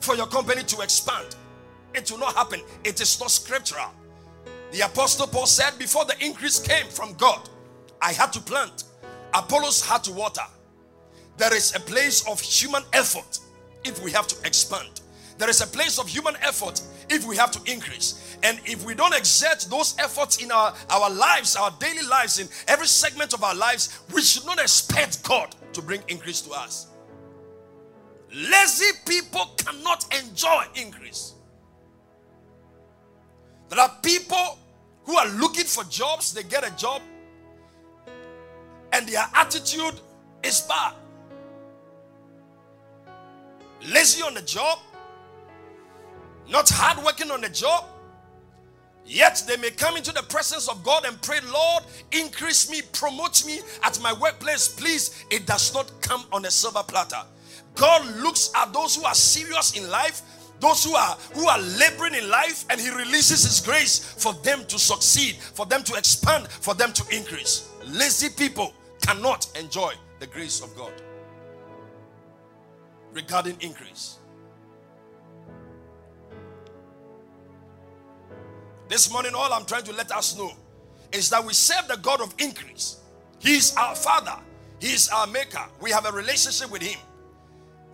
for 0.00 0.14
your 0.14 0.26
company 0.26 0.62
to 0.62 0.80
expand. 0.80 1.36
It 1.94 2.10
will 2.10 2.18
not 2.18 2.34
happen. 2.34 2.60
It 2.84 3.00
is 3.00 3.18
not 3.20 3.30
scriptural. 3.30 3.90
The 4.72 4.80
apostle 4.80 5.26
Paul 5.26 5.46
said, 5.46 5.78
Before 5.78 6.04
the 6.04 6.14
increase 6.24 6.58
came 6.58 6.86
from 6.86 7.14
God, 7.14 7.48
I 8.00 8.12
had 8.12 8.32
to 8.34 8.40
plant, 8.40 8.84
Apollos 9.34 9.84
had 9.84 10.04
to 10.04 10.12
water. 10.12 10.42
There 11.38 11.54
is 11.54 11.74
a 11.74 11.80
place 11.80 12.26
of 12.28 12.40
human 12.40 12.82
effort 12.92 13.40
if 13.84 14.02
we 14.02 14.10
have 14.12 14.26
to 14.28 14.46
expand. 14.46 15.00
There 15.38 15.50
is 15.50 15.60
a 15.60 15.66
place 15.66 15.98
of 15.98 16.08
human 16.08 16.34
effort 16.36 16.80
if 17.10 17.26
we 17.26 17.36
have 17.36 17.50
to 17.52 17.72
increase. 17.72 18.36
And 18.42 18.58
if 18.64 18.84
we 18.86 18.94
don't 18.94 19.14
exert 19.14 19.66
those 19.70 19.94
efforts 19.98 20.42
in 20.42 20.50
our, 20.50 20.74
our 20.90 21.10
lives, 21.10 21.56
our 21.56 21.70
daily 21.78 22.06
lives, 22.06 22.38
in 22.38 22.48
every 22.68 22.86
segment 22.86 23.34
of 23.34 23.44
our 23.44 23.54
lives, 23.54 24.00
we 24.14 24.22
should 24.22 24.46
not 24.46 24.58
expect 24.60 25.22
God 25.24 25.54
to 25.76 25.82
bring 25.82 26.02
increase 26.08 26.40
to 26.40 26.50
us. 26.52 26.88
Lazy 28.34 28.92
people 29.06 29.46
cannot 29.58 30.04
enjoy 30.18 30.64
increase. 30.74 31.34
There 33.68 33.78
are 33.78 33.92
people 34.02 34.58
who 35.04 35.16
are 35.16 35.28
looking 35.28 35.64
for 35.64 35.84
jobs, 35.84 36.32
they 36.32 36.42
get 36.42 36.66
a 36.66 36.74
job, 36.76 37.02
and 38.92 39.06
their 39.06 39.24
attitude 39.34 40.00
is 40.42 40.62
bad. 40.62 40.94
Lazy 43.86 44.22
on 44.22 44.32
the 44.34 44.42
job, 44.42 44.78
not 46.48 46.68
hard 46.70 47.04
working 47.04 47.30
on 47.30 47.42
the 47.42 47.50
job, 47.50 47.84
Yet 49.06 49.44
they 49.46 49.56
may 49.56 49.70
come 49.70 49.96
into 49.96 50.12
the 50.12 50.22
presence 50.22 50.68
of 50.68 50.82
God 50.82 51.04
and 51.06 51.20
pray, 51.22 51.38
Lord, 51.52 51.84
increase 52.10 52.68
me, 52.68 52.82
promote 52.92 53.46
me 53.46 53.60
at 53.84 54.00
my 54.02 54.12
workplace. 54.12 54.68
Please, 54.68 55.24
it 55.30 55.46
does 55.46 55.72
not 55.72 55.90
come 56.00 56.24
on 56.32 56.44
a 56.44 56.50
silver 56.50 56.82
platter. 56.82 57.22
God 57.76 58.04
looks 58.16 58.50
at 58.56 58.72
those 58.72 58.96
who 58.96 59.04
are 59.04 59.14
serious 59.14 59.76
in 59.76 59.88
life, 59.90 60.22
those 60.58 60.82
who 60.82 60.94
are 60.94 61.16
who 61.34 61.46
are 61.46 61.58
laboring 61.78 62.14
in 62.14 62.28
life, 62.28 62.64
and 62.70 62.80
He 62.80 62.90
releases 62.90 63.44
His 63.44 63.60
grace 63.60 63.98
for 63.98 64.32
them 64.42 64.64
to 64.66 64.78
succeed, 64.78 65.36
for 65.36 65.66
them 65.66 65.84
to 65.84 65.94
expand, 65.94 66.48
for 66.48 66.74
them 66.74 66.92
to 66.94 67.16
increase. 67.16 67.68
Lazy 67.84 68.28
people 68.30 68.74
cannot 69.02 69.46
enjoy 69.56 69.92
the 70.18 70.26
grace 70.26 70.62
of 70.62 70.74
God 70.76 70.92
regarding 73.12 73.56
increase. 73.60 74.18
This 78.88 79.10
morning, 79.10 79.32
all 79.34 79.52
I'm 79.52 79.64
trying 79.64 79.84
to 79.84 79.92
let 79.92 80.12
us 80.12 80.38
know 80.38 80.52
is 81.12 81.28
that 81.30 81.44
we 81.44 81.52
serve 81.52 81.88
the 81.88 81.96
God 81.96 82.20
of 82.20 82.34
increase. 82.38 83.00
He 83.38 83.56
is 83.56 83.74
our 83.76 83.94
Father, 83.94 84.36
He 84.80 84.88
is 84.88 85.08
our 85.08 85.26
Maker. 85.26 85.64
We 85.80 85.90
have 85.90 86.06
a 86.06 86.12
relationship 86.12 86.70
with 86.70 86.82
Him. 86.82 86.98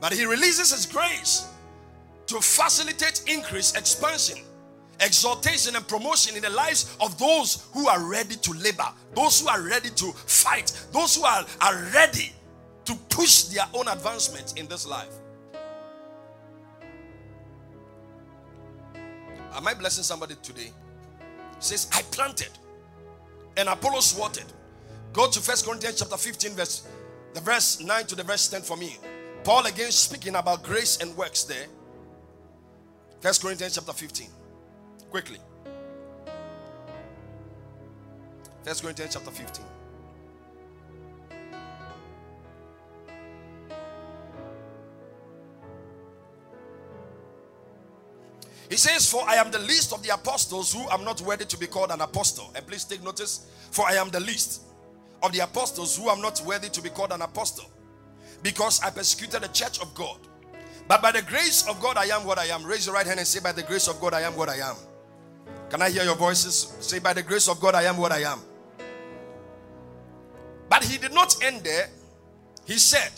But 0.00 0.12
He 0.12 0.24
releases 0.24 0.70
His 0.72 0.86
grace 0.86 1.46
to 2.26 2.40
facilitate 2.40 3.22
increase, 3.26 3.74
expansion, 3.74 4.38
exaltation, 5.00 5.76
and 5.76 5.86
promotion 5.88 6.36
in 6.36 6.42
the 6.42 6.50
lives 6.50 6.96
of 7.00 7.18
those 7.18 7.66
who 7.72 7.88
are 7.88 8.04
ready 8.04 8.36
to 8.36 8.52
labor, 8.52 8.88
those 9.14 9.40
who 9.40 9.48
are 9.48 9.62
ready 9.62 9.90
to 9.90 10.12
fight, 10.12 10.72
those 10.92 11.16
who 11.16 11.24
are, 11.24 11.44
are 11.60 11.90
ready 11.94 12.32
to 12.84 12.94
push 13.08 13.44
their 13.44 13.64
own 13.74 13.88
advancement 13.88 14.58
in 14.58 14.66
this 14.66 14.86
life. 14.86 15.12
Am 19.54 19.66
I 19.66 19.74
blessing 19.74 20.04
somebody 20.04 20.34
today? 20.42 20.72
says, 21.58 21.88
I 21.92 22.02
planted 22.10 22.50
and 23.56 23.68
Apollos 23.68 24.18
watered. 24.18 24.52
Go 25.12 25.30
to 25.30 25.40
First 25.40 25.66
Corinthians 25.66 25.98
chapter 25.98 26.16
15, 26.16 26.52
verse 26.52 26.86
the 27.34 27.40
verse 27.40 27.80
9 27.80 28.04
to 28.06 28.14
the 28.14 28.22
verse 28.22 28.48
10 28.48 28.62
for 28.62 28.76
me. 28.76 28.98
Paul 29.44 29.66
again 29.66 29.90
speaking 29.90 30.36
about 30.36 30.62
grace 30.62 31.00
and 31.00 31.16
works 31.16 31.44
there. 31.44 31.66
First 33.20 33.42
Corinthians 33.42 33.74
chapter 33.74 33.92
15. 33.92 34.28
Quickly. 35.10 35.38
First 38.64 38.82
Corinthians 38.82 39.14
chapter 39.14 39.30
15. 39.30 39.64
He 48.72 48.78
says, 48.78 49.10
For 49.10 49.22
I 49.28 49.34
am 49.34 49.50
the 49.50 49.58
least 49.58 49.92
of 49.92 50.02
the 50.02 50.14
apostles 50.14 50.72
who 50.72 50.88
am 50.88 51.04
not 51.04 51.20
worthy 51.20 51.44
to 51.44 51.58
be 51.58 51.66
called 51.66 51.90
an 51.90 52.00
apostle. 52.00 52.50
And 52.56 52.66
please 52.66 52.84
take 52.84 53.04
notice, 53.04 53.46
for 53.70 53.86
I 53.86 53.96
am 53.96 54.08
the 54.08 54.20
least 54.20 54.62
of 55.22 55.30
the 55.32 55.40
apostles 55.40 55.98
who 55.98 56.08
am 56.08 56.22
not 56.22 56.40
worthy 56.46 56.70
to 56.70 56.80
be 56.80 56.88
called 56.88 57.12
an 57.12 57.20
apostle, 57.20 57.70
because 58.42 58.80
I 58.80 58.88
persecuted 58.88 59.42
the 59.42 59.48
church 59.48 59.78
of 59.82 59.92
God. 59.94 60.16
But 60.88 61.02
by 61.02 61.12
the 61.12 61.20
grace 61.20 61.68
of 61.68 61.82
God, 61.82 61.98
I 61.98 62.06
am 62.16 62.24
what 62.24 62.38
I 62.38 62.46
am. 62.46 62.64
Raise 62.64 62.86
your 62.86 62.94
right 62.94 63.06
hand 63.06 63.18
and 63.18 63.28
say, 63.28 63.40
By 63.40 63.52
the 63.52 63.62
grace 63.62 63.88
of 63.88 64.00
God, 64.00 64.14
I 64.14 64.22
am 64.22 64.34
what 64.36 64.48
I 64.48 64.56
am. 64.66 64.76
Can 65.68 65.82
I 65.82 65.90
hear 65.90 66.04
your 66.04 66.16
voices? 66.16 66.74
Say, 66.80 66.98
By 66.98 67.12
the 67.12 67.22
grace 67.22 67.48
of 67.48 67.60
God, 67.60 67.74
I 67.74 67.82
am 67.82 67.98
what 67.98 68.10
I 68.10 68.20
am. 68.20 68.40
But 70.70 70.82
he 70.82 70.96
did 70.96 71.12
not 71.12 71.44
end 71.44 71.62
there. 71.62 71.90
He 72.64 72.78
said, 72.78 73.10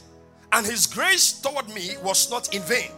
And 0.51 0.67
his 0.67 0.89
grace 0.89 1.41
toward 1.41 1.69
me 1.69 1.91
was 2.03 2.29
not 2.29 2.53
in 2.53 2.63
vain. 2.63 2.91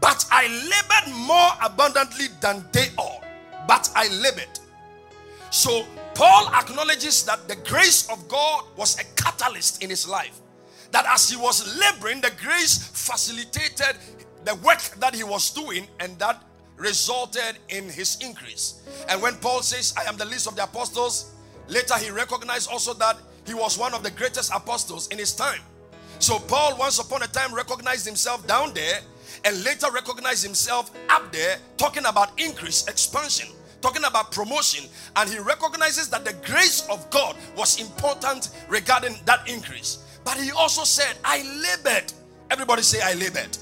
But 0.00 0.26
I 0.30 0.46
labored 0.48 1.16
more 1.26 1.50
abundantly 1.62 2.26
than 2.40 2.64
they 2.72 2.88
all. 2.98 3.24
But 3.66 3.90
I 3.94 4.08
labored. 4.08 4.58
So 5.50 5.86
Paul 6.14 6.48
acknowledges 6.54 7.24
that 7.24 7.48
the 7.48 7.56
grace 7.56 8.08
of 8.10 8.28
God 8.28 8.64
was 8.76 8.98
a 8.98 9.04
catalyst 9.20 9.82
in 9.82 9.90
his 9.90 10.08
life. 10.08 10.40
That 10.92 11.06
as 11.06 11.28
he 11.28 11.36
was 11.36 11.78
laboring, 11.78 12.20
the 12.20 12.32
grace 12.42 12.78
facilitated 12.78 13.96
the 14.44 14.54
work 14.56 14.80
that 15.00 15.14
he 15.14 15.24
was 15.24 15.50
doing, 15.50 15.88
and 15.98 16.16
that 16.18 16.42
resulted 16.76 17.58
in 17.68 17.88
his 17.88 18.18
increase. 18.20 18.82
And 19.08 19.20
when 19.20 19.34
Paul 19.36 19.62
says, 19.62 19.94
I 19.96 20.08
am 20.08 20.16
the 20.16 20.24
least 20.24 20.46
of 20.46 20.56
the 20.56 20.62
apostles, 20.62 21.34
later 21.68 21.98
he 21.98 22.10
recognized 22.10 22.70
also 22.70 22.94
that 22.94 23.16
he 23.46 23.54
was 23.54 23.78
one 23.78 23.94
of 23.94 24.02
the 24.02 24.10
greatest 24.10 24.52
apostles 24.54 25.08
in 25.08 25.18
his 25.18 25.34
time. 25.34 25.60
So 26.18 26.38
Paul, 26.38 26.76
once 26.78 26.98
upon 26.98 27.22
a 27.22 27.26
time, 27.26 27.54
recognized 27.54 28.06
himself 28.06 28.46
down 28.46 28.72
there 28.72 29.00
and 29.44 29.64
later 29.64 29.90
recognized 29.92 30.44
himself 30.44 30.90
up 31.10 31.32
there 31.32 31.58
talking 31.76 32.06
about 32.06 32.38
increase, 32.40 32.86
expansion, 32.88 33.48
talking 33.80 34.04
about 34.04 34.32
promotion. 34.32 34.88
And 35.16 35.28
he 35.28 35.38
recognizes 35.38 36.08
that 36.10 36.24
the 36.24 36.32
grace 36.46 36.86
of 36.88 37.08
God 37.10 37.36
was 37.56 37.80
important 37.80 38.50
regarding 38.68 39.16
that 39.24 39.48
increase. 39.48 40.20
But 40.24 40.38
he 40.38 40.50
also 40.50 40.84
said, 40.84 41.16
I 41.24 41.42
labored. 41.42 42.12
Everybody 42.50 42.82
say, 42.82 43.00
I 43.02 43.14
labored. 43.14 43.56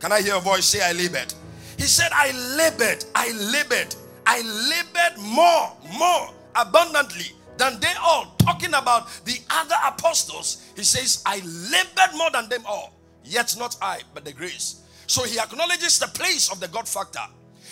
Can 0.00 0.12
I 0.12 0.20
hear 0.20 0.36
a 0.36 0.40
voice 0.40 0.64
say, 0.64 0.80
I 0.82 0.92
labored? 0.92 1.34
He 1.76 1.84
said, 1.84 2.10
I 2.12 2.32
labored, 2.56 3.04
I 3.14 3.30
labored, 3.52 3.94
I 4.26 4.42
labored 4.42 5.18
more, 5.22 5.72
more 5.96 6.34
abundantly 6.54 7.32
than 7.56 7.78
they 7.80 7.92
all. 8.00 8.34
Talking 8.38 8.74
about 8.74 9.08
the 9.24 9.38
other 9.50 9.76
apostles, 9.86 10.70
he 10.76 10.82
says, 10.82 11.22
I 11.24 11.36
labored 11.36 12.16
more 12.16 12.30
than 12.30 12.48
them 12.48 12.62
all. 12.66 12.94
Yet 13.24 13.54
not 13.58 13.76
I, 13.82 14.00
but 14.14 14.24
the 14.24 14.32
grace. 14.32 14.82
So 15.08 15.24
he 15.24 15.40
acknowledges 15.40 15.98
the 15.98 16.06
place 16.08 16.52
of 16.52 16.60
the 16.60 16.68
God 16.68 16.86
factor. 16.86 17.24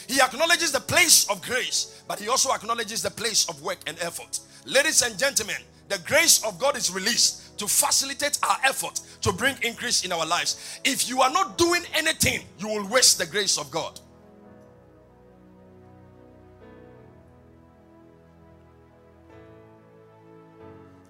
He 0.08 0.20
acknowledges 0.20 0.72
the 0.72 0.80
place 0.80 1.28
of 1.30 1.42
grace, 1.42 2.02
but 2.08 2.18
he 2.18 2.28
also 2.28 2.50
acknowledges 2.50 3.02
the 3.02 3.10
place 3.10 3.46
of 3.48 3.60
work 3.62 3.78
and 3.86 3.98
effort. 4.00 4.40
Ladies 4.64 5.02
and 5.02 5.18
gentlemen, 5.18 5.56
the 5.88 5.98
grace 6.06 6.42
of 6.44 6.58
God 6.58 6.76
is 6.76 6.90
released 6.90 7.58
to 7.58 7.68
facilitate 7.68 8.38
our 8.42 8.56
effort 8.64 9.00
to 9.20 9.32
bring 9.32 9.54
increase 9.62 10.02
in 10.04 10.12
our 10.12 10.24
lives. 10.24 10.80
If 10.82 11.10
you 11.10 11.20
are 11.20 11.30
not 11.30 11.58
doing 11.58 11.82
anything, 11.94 12.40
you 12.58 12.68
will 12.68 12.88
waste 12.88 13.18
the 13.18 13.26
grace 13.26 13.58
of 13.58 13.70
God. 13.70 14.00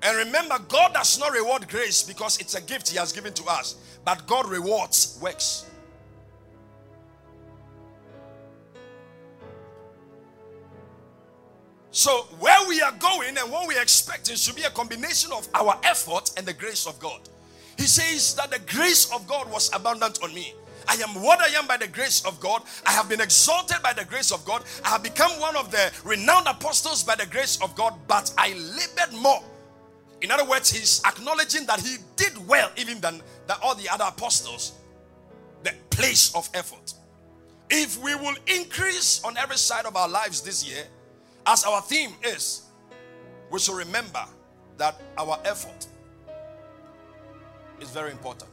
And 0.02 0.16
remember, 0.16 0.58
God 0.68 0.92
does 0.94 1.20
not 1.20 1.32
reward 1.32 1.68
grace 1.68 2.02
because 2.02 2.38
it's 2.38 2.54
a 2.54 2.60
gift 2.60 2.90
He 2.90 2.98
has 2.98 3.12
given 3.12 3.32
to 3.34 3.44
us, 3.44 3.76
but 4.04 4.26
God 4.26 4.48
rewards 4.48 5.18
works. 5.22 5.66
So, 11.96 12.24
where 12.40 12.68
we 12.68 12.82
are 12.82 12.92
going 12.92 13.38
and 13.38 13.50
what 13.50 13.66
we 13.66 13.74
are 13.74 13.80
expecting 13.80 14.36
should 14.36 14.54
be 14.54 14.64
a 14.64 14.70
combination 14.70 15.32
of 15.32 15.48
our 15.54 15.80
effort 15.82 16.30
and 16.36 16.44
the 16.44 16.52
grace 16.52 16.86
of 16.86 16.98
God. 16.98 17.22
He 17.78 17.84
says 17.84 18.34
that 18.34 18.50
the 18.50 18.58
grace 18.70 19.10
of 19.14 19.26
God 19.26 19.50
was 19.50 19.74
abundant 19.74 20.22
on 20.22 20.34
me. 20.34 20.52
I 20.86 20.96
am 20.96 21.22
what 21.22 21.40
I 21.40 21.46
am 21.58 21.66
by 21.66 21.78
the 21.78 21.86
grace 21.88 22.22
of 22.26 22.38
God. 22.38 22.64
I 22.84 22.92
have 22.92 23.08
been 23.08 23.22
exalted 23.22 23.78
by 23.82 23.94
the 23.94 24.04
grace 24.04 24.30
of 24.30 24.44
God. 24.44 24.62
I 24.84 24.90
have 24.90 25.02
become 25.02 25.30
one 25.40 25.56
of 25.56 25.70
the 25.70 25.90
renowned 26.04 26.46
apostles 26.46 27.02
by 27.02 27.14
the 27.14 27.24
grace 27.24 27.58
of 27.62 27.74
God, 27.74 27.94
but 28.06 28.30
I 28.36 28.52
labored 28.52 29.18
more. 29.18 29.42
In 30.20 30.30
other 30.30 30.44
words, 30.44 30.70
he's 30.70 31.00
acknowledging 31.06 31.64
that 31.64 31.80
he 31.80 31.96
did 32.16 32.36
well 32.46 32.70
even 32.76 33.00
than, 33.00 33.22
than 33.46 33.56
all 33.62 33.74
the 33.74 33.88
other 33.88 34.04
apostles. 34.06 34.72
The 35.62 35.72
place 35.88 36.34
of 36.34 36.46
effort. 36.52 36.92
If 37.70 37.98
we 38.02 38.14
will 38.16 38.36
increase 38.46 39.24
on 39.24 39.38
every 39.38 39.56
side 39.56 39.86
of 39.86 39.96
our 39.96 40.10
lives 40.10 40.42
this 40.42 40.62
year, 40.62 40.84
as 41.46 41.64
our 41.64 41.80
theme 41.80 42.12
is, 42.24 42.62
we 43.50 43.58
should 43.58 43.76
remember 43.76 44.24
that 44.76 45.00
our 45.16 45.38
effort 45.44 45.86
is 47.80 47.90
very 47.90 48.10
important. 48.10 48.50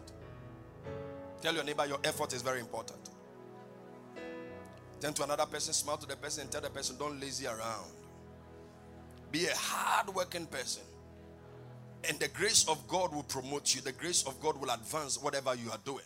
Tell 1.41 1.53
your 1.53 1.63
neighbor 1.63 1.85
your 1.85 1.99
effort 2.03 2.33
is 2.33 2.41
very 2.41 2.59
important. 2.59 3.09
Turn 5.01 5.13
to 5.13 5.23
another 5.23 5.45
person, 5.45 5.73
smile 5.73 5.97
to 5.97 6.07
the 6.07 6.15
person, 6.15 6.43
and 6.43 6.51
tell 6.51 6.61
the 6.61 6.69
person, 6.69 6.95
don't 6.97 7.19
lazy 7.19 7.45
around. 7.45 7.91
Be 9.31 9.47
a 9.47 9.55
hard 9.55 10.15
working 10.15 10.45
person. 10.45 10.83
And 12.07 12.19
the 12.19 12.27
grace 12.29 12.67
of 12.69 12.87
God 12.87 13.13
will 13.13 13.23
promote 13.23 13.75
you, 13.75 13.81
the 13.81 13.91
grace 13.91 14.23
of 14.23 14.39
God 14.39 14.59
will 14.61 14.69
advance 14.69 15.21
whatever 15.21 15.55
you 15.55 15.71
are 15.71 15.79
doing. 15.83 16.05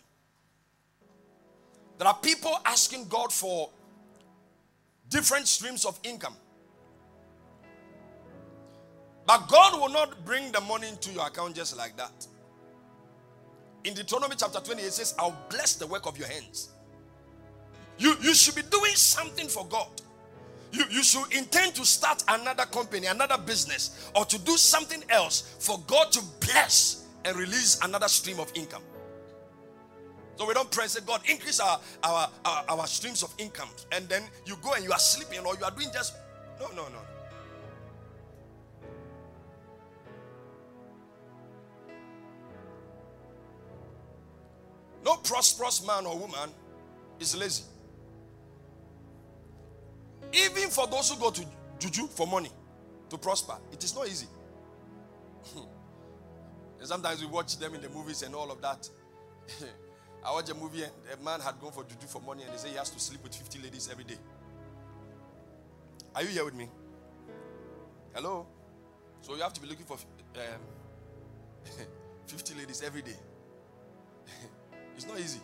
There 1.98 2.08
are 2.08 2.16
people 2.16 2.56
asking 2.64 3.06
God 3.08 3.32
for 3.32 3.70
different 5.08 5.46
streams 5.46 5.84
of 5.84 5.98
income. 6.02 6.34
But 9.28 9.46
God 9.46 9.78
will 9.78 9.90
not 9.90 10.24
bring 10.24 10.50
the 10.52 10.60
money 10.62 10.88
into 10.88 11.12
your 11.12 11.26
account 11.26 11.54
just 11.54 11.76
like 11.76 11.94
that. 11.98 12.26
In 13.84 13.92
Deuteronomy 13.92 14.36
chapter 14.38 14.58
20, 14.58 14.80
it 14.80 14.90
says, 14.90 15.14
I'll 15.18 15.36
bless 15.50 15.76
the 15.76 15.86
work 15.86 16.06
of 16.06 16.18
your 16.18 16.28
hands. 16.28 16.70
You, 17.98 18.16
you 18.22 18.32
should 18.32 18.54
be 18.54 18.62
doing 18.62 18.94
something 18.94 19.46
for 19.46 19.66
God. 19.66 19.88
You, 20.72 20.84
you 20.90 21.02
should 21.02 21.30
intend 21.34 21.74
to 21.74 21.84
start 21.84 22.24
another 22.26 22.64
company, 22.64 23.06
another 23.06 23.36
business, 23.36 24.10
or 24.16 24.24
to 24.24 24.38
do 24.38 24.56
something 24.56 25.04
else 25.10 25.56
for 25.58 25.78
God 25.86 26.10
to 26.12 26.22
bless 26.40 27.04
and 27.26 27.36
release 27.36 27.78
another 27.84 28.08
stream 28.08 28.40
of 28.40 28.50
income. 28.54 28.82
So 30.36 30.46
we 30.46 30.54
don't 30.54 30.70
pray 30.70 30.86
say, 30.86 31.00
God, 31.06 31.20
increase 31.28 31.60
our, 31.60 31.78
our, 32.02 32.30
our, 32.46 32.64
our 32.70 32.86
streams 32.86 33.22
of 33.22 33.34
income. 33.36 33.68
And 33.92 34.08
then 34.08 34.22
you 34.46 34.56
go 34.62 34.72
and 34.72 34.84
you 34.84 34.92
are 34.92 34.98
sleeping 34.98 35.40
or 35.40 35.54
you 35.54 35.64
are 35.64 35.70
doing 35.70 35.88
just. 35.92 36.16
No, 36.58 36.68
no, 36.68 36.84
no. 36.88 37.17
No 45.08 45.16
prosperous 45.16 45.86
man 45.86 46.04
or 46.04 46.18
woman 46.18 46.50
is 47.18 47.34
lazy. 47.34 47.62
Even 50.34 50.68
for 50.68 50.86
those 50.86 51.08
who 51.10 51.18
go 51.18 51.30
to 51.30 51.42
juju 51.78 52.06
for 52.08 52.26
money 52.26 52.50
to 53.08 53.16
prosper, 53.16 53.54
it 53.72 53.82
is 53.82 53.94
not 53.94 54.06
easy. 54.06 54.26
Sometimes 56.82 57.22
we 57.22 57.26
watch 57.26 57.56
them 57.56 57.74
in 57.74 57.80
the 57.80 57.88
movies 57.88 58.22
and 58.22 58.34
all 58.34 58.52
of 58.52 58.60
that. 58.60 58.86
I 60.26 60.30
watched 60.30 60.50
a 60.50 60.54
movie 60.54 60.82
and 60.82 60.92
a 61.18 61.24
man 61.24 61.40
had 61.40 61.58
gone 61.58 61.72
for 61.72 61.84
juju 61.84 62.06
for 62.06 62.20
money 62.20 62.42
and 62.42 62.52
they 62.52 62.58
say 62.58 62.68
he 62.68 62.76
has 62.76 62.90
to 62.90 63.00
sleep 63.00 63.22
with 63.22 63.34
50 63.34 63.60
ladies 63.62 63.88
every 63.90 64.04
day. 64.04 64.18
Are 66.14 66.22
you 66.22 66.28
here 66.28 66.44
with 66.44 66.54
me? 66.54 66.68
Hello? 68.14 68.46
So 69.22 69.34
you 69.36 69.40
have 69.40 69.54
to 69.54 69.60
be 69.62 69.68
looking 69.68 69.86
for 69.86 69.96
um, 70.36 70.60
50 72.26 72.56
ladies 72.56 72.82
every 72.82 73.00
day. 73.00 73.16
It's 74.98 75.06
not 75.06 75.20
easy. 75.20 75.40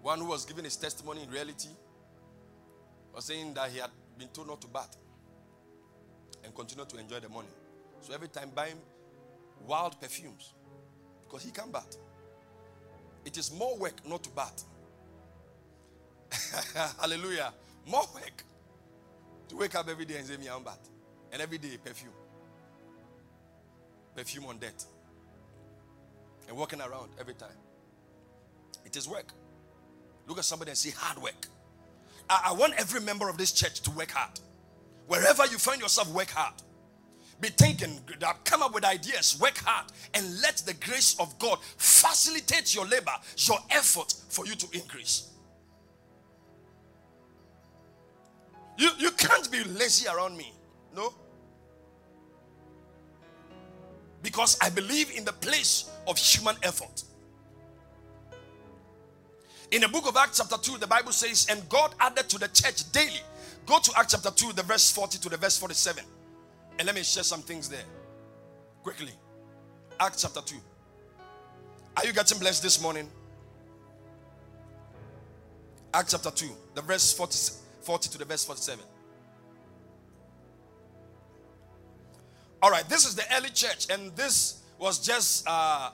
One 0.00 0.18
who 0.20 0.24
was 0.24 0.46
giving 0.46 0.64
his 0.64 0.76
testimony 0.76 1.24
in 1.24 1.30
reality 1.30 1.68
was 3.14 3.26
saying 3.26 3.52
that 3.52 3.70
he 3.70 3.78
had 3.78 3.90
been 4.18 4.28
told 4.28 4.48
not 4.48 4.62
to 4.62 4.66
bath 4.66 4.96
and 6.42 6.54
continue 6.54 6.86
to 6.86 6.98
enjoy 6.98 7.20
the 7.20 7.28
money. 7.28 7.48
So 8.00 8.14
every 8.14 8.28
time 8.28 8.50
buying 8.54 8.76
wild 9.66 10.00
perfumes 10.00 10.54
because 11.26 11.44
he 11.44 11.50
can't 11.50 11.70
bath. 11.70 11.98
It 13.26 13.36
is 13.36 13.52
more 13.52 13.76
work 13.76 14.08
not 14.08 14.22
to 14.22 14.30
bath. 14.30 14.64
Hallelujah. 16.98 17.52
More 17.86 18.04
work 18.14 18.42
to 19.48 19.56
wake 19.56 19.74
up 19.74 19.86
every 19.90 20.06
day 20.06 20.16
and 20.16 20.26
say, 20.26 20.38
Me, 20.38 20.48
I'm 20.48 20.64
bath. 20.64 20.88
And 21.30 21.42
every 21.42 21.58
day, 21.58 21.76
perfume. 21.84 22.12
Perfume 24.14 24.46
on 24.46 24.58
debt. 24.58 24.82
And 26.48 26.56
walking 26.56 26.80
around 26.80 27.10
every 27.18 27.34
time. 27.34 27.56
It 28.84 28.96
is 28.96 29.08
work. 29.08 29.32
Look 30.26 30.38
at 30.38 30.44
somebody 30.44 30.70
and 30.70 30.78
say, 30.78 30.90
Hard 30.96 31.22
work. 31.22 31.46
I, 32.28 32.46
I 32.46 32.52
want 32.52 32.74
every 32.78 33.00
member 33.00 33.28
of 33.28 33.36
this 33.36 33.52
church 33.52 33.80
to 33.82 33.90
work 33.90 34.10
hard. 34.12 34.38
Wherever 35.06 35.44
you 35.46 35.58
find 35.58 35.80
yourself, 35.80 36.08
work 36.12 36.30
hard. 36.30 36.54
Be 37.40 37.48
thinking, 37.48 38.00
come 38.44 38.62
up 38.62 38.74
with 38.74 38.84
ideas, 38.84 39.38
work 39.38 39.58
hard, 39.58 39.92
and 40.14 40.40
let 40.40 40.56
the 40.58 40.72
grace 40.72 41.18
of 41.20 41.38
God 41.38 41.58
facilitate 41.76 42.74
your 42.74 42.86
labor, 42.86 43.12
your 43.36 43.58
effort 43.70 44.14
for 44.30 44.46
you 44.46 44.54
to 44.54 44.66
increase. 44.72 45.30
You, 48.78 48.90
you 48.98 49.10
can't 49.12 49.50
be 49.50 49.62
lazy 49.64 50.08
around 50.08 50.36
me. 50.36 50.52
No. 50.94 51.12
Because 54.22 54.58
I 54.60 54.70
believe 54.70 55.10
in 55.16 55.24
the 55.24 55.32
place 55.32 55.90
of 56.06 56.18
human 56.18 56.56
effort. 56.62 57.04
In 59.72 59.80
the 59.80 59.88
book 59.88 60.06
of 60.08 60.16
Acts, 60.16 60.38
chapter 60.38 60.56
2, 60.56 60.78
the 60.78 60.86
Bible 60.86 61.12
says, 61.12 61.46
And 61.50 61.68
God 61.68 61.94
added 62.00 62.28
to 62.28 62.38
the 62.38 62.48
church 62.48 62.90
daily. 62.92 63.20
Go 63.66 63.78
to 63.80 63.92
Acts 63.96 64.12
chapter 64.12 64.30
2, 64.30 64.52
the 64.52 64.62
verse 64.62 64.90
40 64.92 65.18
to 65.18 65.28
the 65.28 65.36
verse 65.36 65.58
47. 65.58 66.04
And 66.78 66.86
let 66.86 66.94
me 66.94 67.02
share 67.02 67.24
some 67.24 67.42
things 67.42 67.68
there 67.68 67.84
quickly. 68.82 69.12
Acts 69.98 70.22
chapter 70.22 70.40
2. 70.40 70.56
Are 71.96 72.06
you 72.06 72.12
getting 72.12 72.38
blessed 72.38 72.62
this 72.62 72.80
morning? 72.80 73.08
Acts 75.92 76.12
chapter 76.12 76.30
2, 76.30 76.46
the 76.74 76.82
verse 76.82 77.12
40, 77.12 77.36
40 77.82 78.08
to 78.10 78.18
the 78.18 78.24
verse 78.24 78.44
47. 78.44 78.84
All 82.66 82.72
right, 82.72 82.88
this 82.88 83.06
is 83.06 83.14
the 83.14 83.22
early 83.36 83.50
church, 83.50 83.86
and 83.90 84.10
this 84.16 84.64
was 84.76 84.98
just 84.98 85.46
uh, 85.46 85.90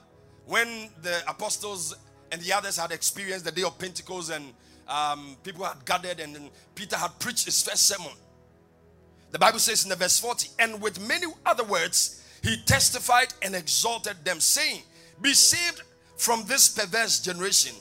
when 0.47 0.89
the 1.03 1.21
apostles 1.29 1.95
and 2.31 2.41
the 2.41 2.51
others 2.51 2.79
had 2.79 2.91
experienced 2.91 3.45
the 3.45 3.51
day 3.51 3.61
of 3.61 3.77
Pentecost, 3.77 4.31
and 4.31 4.51
um, 4.87 5.37
people 5.43 5.65
had 5.65 5.85
gathered, 5.85 6.19
and 6.19 6.49
Peter 6.73 6.95
had 6.95 7.11
preached 7.19 7.45
his 7.45 7.61
first 7.61 7.85
sermon. 7.87 8.11
The 9.29 9.37
Bible 9.37 9.59
says 9.59 9.83
in 9.83 9.89
the 9.91 9.95
verse 9.95 10.19
40, 10.19 10.49
and 10.57 10.81
with 10.81 10.99
many 11.07 11.27
other 11.45 11.63
words, 11.63 12.25
he 12.41 12.57
testified 12.65 13.35
and 13.43 13.53
exalted 13.53 14.25
them, 14.25 14.39
saying, 14.39 14.81
Be 15.21 15.35
saved 15.35 15.83
from 16.17 16.43
this 16.47 16.69
perverse 16.69 17.19
generation. 17.19 17.75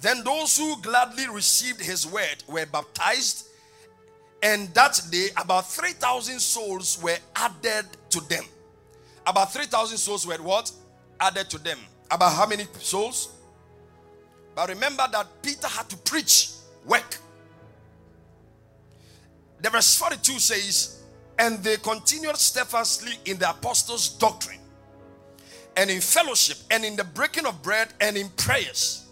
Then 0.00 0.24
those 0.24 0.56
who 0.56 0.80
gladly 0.80 1.28
received 1.28 1.82
his 1.82 2.06
word 2.06 2.44
were 2.48 2.64
baptized, 2.64 3.46
and 4.42 4.68
that 4.68 5.02
day 5.10 5.28
about 5.36 5.70
3,000 5.70 6.40
souls 6.40 6.98
were 7.02 7.18
added 7.36 7.84
to 8.10 8.20
them. 8.28 8.44
About 9.26 9.52
3,000 9.52 9.98
souls 9.98 10.26
were 10.26 10.34
what? 10.36 10.70
Added 11.20 11.50
to 11.50 11.58
them. 11.58 11.78
About 12.10 12.32
how 12.32 12.46
many 12.46 12.66
souls? 12.78 13.32
But 14.54 14.70
remember 14.70 15.06
that 15.12 15.26
Peter 15.42 15.68
had 15.68 15.88
to 15.90 15.96
preach, 15.98 16.50
work. 16.86 17.18
The 19.60 19.70
verse 19.70 19.96
42 19.96 20.38
says, 20.38 21.02
and 21.38 21.62
they 21.62 21.76
continued 21.76 22.36
steadfastly 22.36 23.12
in 23.26 23.38
the 23.38 23.50
apostles' 23.50 24.08
doctrine, 24.08 24.58
and 25.76 25.90
in 25.90 26.00
fellowship, 26.00 26.58
and 26.70 26.84
in 26.84 26.96
the 26.96 27.04
breaking 27.04 27.46
of 27.46 27.62
bread, 27.62 27.88
and 28.00 28.16
in 28.16 28.28
prayers. 28.30 29.07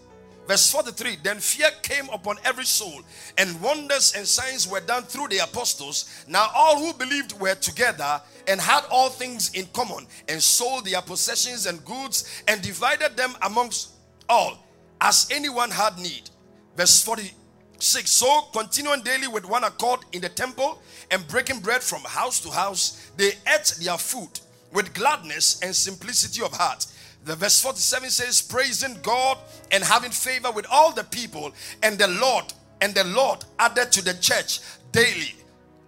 Verse 0.47 0.71
43 0.71 1.17
Then 1.21 1.39
fear 1.39 1.69
came 1.81 2.09
upon 2.09 2.37
every 2.45 2.65
soul, 2.65 3.01
and 3.37 3.61
wonders 3.61 4.13
and 4.15 4.25
signs 4.25 4.67
were 4.67 4.79
done 4.79 5.03
through 5.03 5.27
the 5.27 5.39
apostles. 5.39 6.23
Now 6.27 6.49
all 6.55 6.79
who 6.79 6.93
believed 6.93 7.33
were 7.39 7.55
together 7.55 8.21
and 8.47 8.61
had 8.61 8.85
all 8.89 9.09
things 9.09 9.53
in 9.53 9.65
common, 9.73 10.07
and 10.29 10.41
sold 10.41 10.85
their 10.85 11.01
possessions 11.01 11.65
and 11.65 11.83
goods, 11.83 12.43
and 12.47 12.61
divided 12.61 13.17
them 13.17 13.35
amongst 13.41 13.91
all, 14.29 14.57
as 15.01 15.27
anyone 15.31 15.69
had 15.69 15.97
need. 15.97 16.29
Verse 16.77 17.03
46 17.03 18.09
So, 18.09 18.43
continuing 18.53 19.01
daily 19.01 19.27
with 19.27 19.45
one 19.45 19.65
accord 19.65 19.99
in 20.13 20.21
the 20.21 20.29
temple 20.29 20.81
and 21.11 21.27
breaking 21.27 21.59
bread 21.59 21.83
from 21.83 22.01
house 22.03 22.39
to 22.41 22.49
house, 22.49 23.11
they 23.17 23.31
ate 23.53 23.75
their 23.81 23.97
food 23.97 24.39
with 24.71 24.93
gladness 24.93 25.59
and 25.61 25.75
simplicity 25.75 26.41
of 26.41 26.53
heart. 26.53 26.85
The 27.25 27.35
verse 27.35 27.61
47 27.61 28.09
says, 28.09 28.41
Praising 28.41 28.97
God 29.01 29.37
and 29.71 29.83
having 29.83 30.11
favor 30.11 30.51
with 30.51 30.65
all 30.71 30.93
the 30.93 31.03
people, 31.03 31.51
and 31.83 31.97
the 31.97 32.07
Lord, 32.07 32.45
and 32.81 32.93
the 32.93 33.03
Lord 33.03 33.43
added 33.59 33.91
to 33.93 34.03
the 34.03 34.13
church 34.15 34.59
daily, 34.91 35.35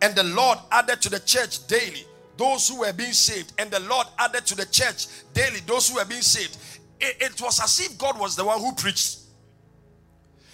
and 0.01 0.15
the 0.15 0.23
Lord 0.23 0.59
added 0.71 1.01
to 1.01 1.09
the 1.09 1.19
church 1.19 1.65
daily 1.67 2.05
those 2.37 2.69
who 2.69 2.79
were 2.79 2.93
being 2.93 3.13
saved, 3.13 3.53
and 3.57 3.69
the 3.69 3.81
Lord 3.81 4.07
added 4.17 4.45
to 4.47 4.55
the 4.55 4.65
church 4.65 5.07
daily 5.33 5.59
those 5.65 5.89
who 5.89 5.95
were 5.95 6.05
being 6.05 6.21
saved. 6.21 6.57
It, 6.99 7.17
it 7.19 7.41
was 7.41 7.59
as 7.61 7.79
if 7.79 7.97
God 7.97 8.19
was 8.19 8.35
the 8.35 8.45
one 8.45 8.59
who 8.59 8.73
preached. 8.73 9.19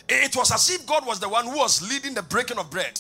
It 0.07 0.35
was 0.35 0.51
as 0.51 0.69
if 0.69 0.85
God 0.85 1.05
was 1.05 1.19
the 1.19 1.29
one 1.29 1.45
who 1.45 1.57
was 1.57 1.88
leading 1.88 2.13
the 2.13 2.21
breaking 2.21 2.57
of 2.57 2.69
bread. 2.69 2.99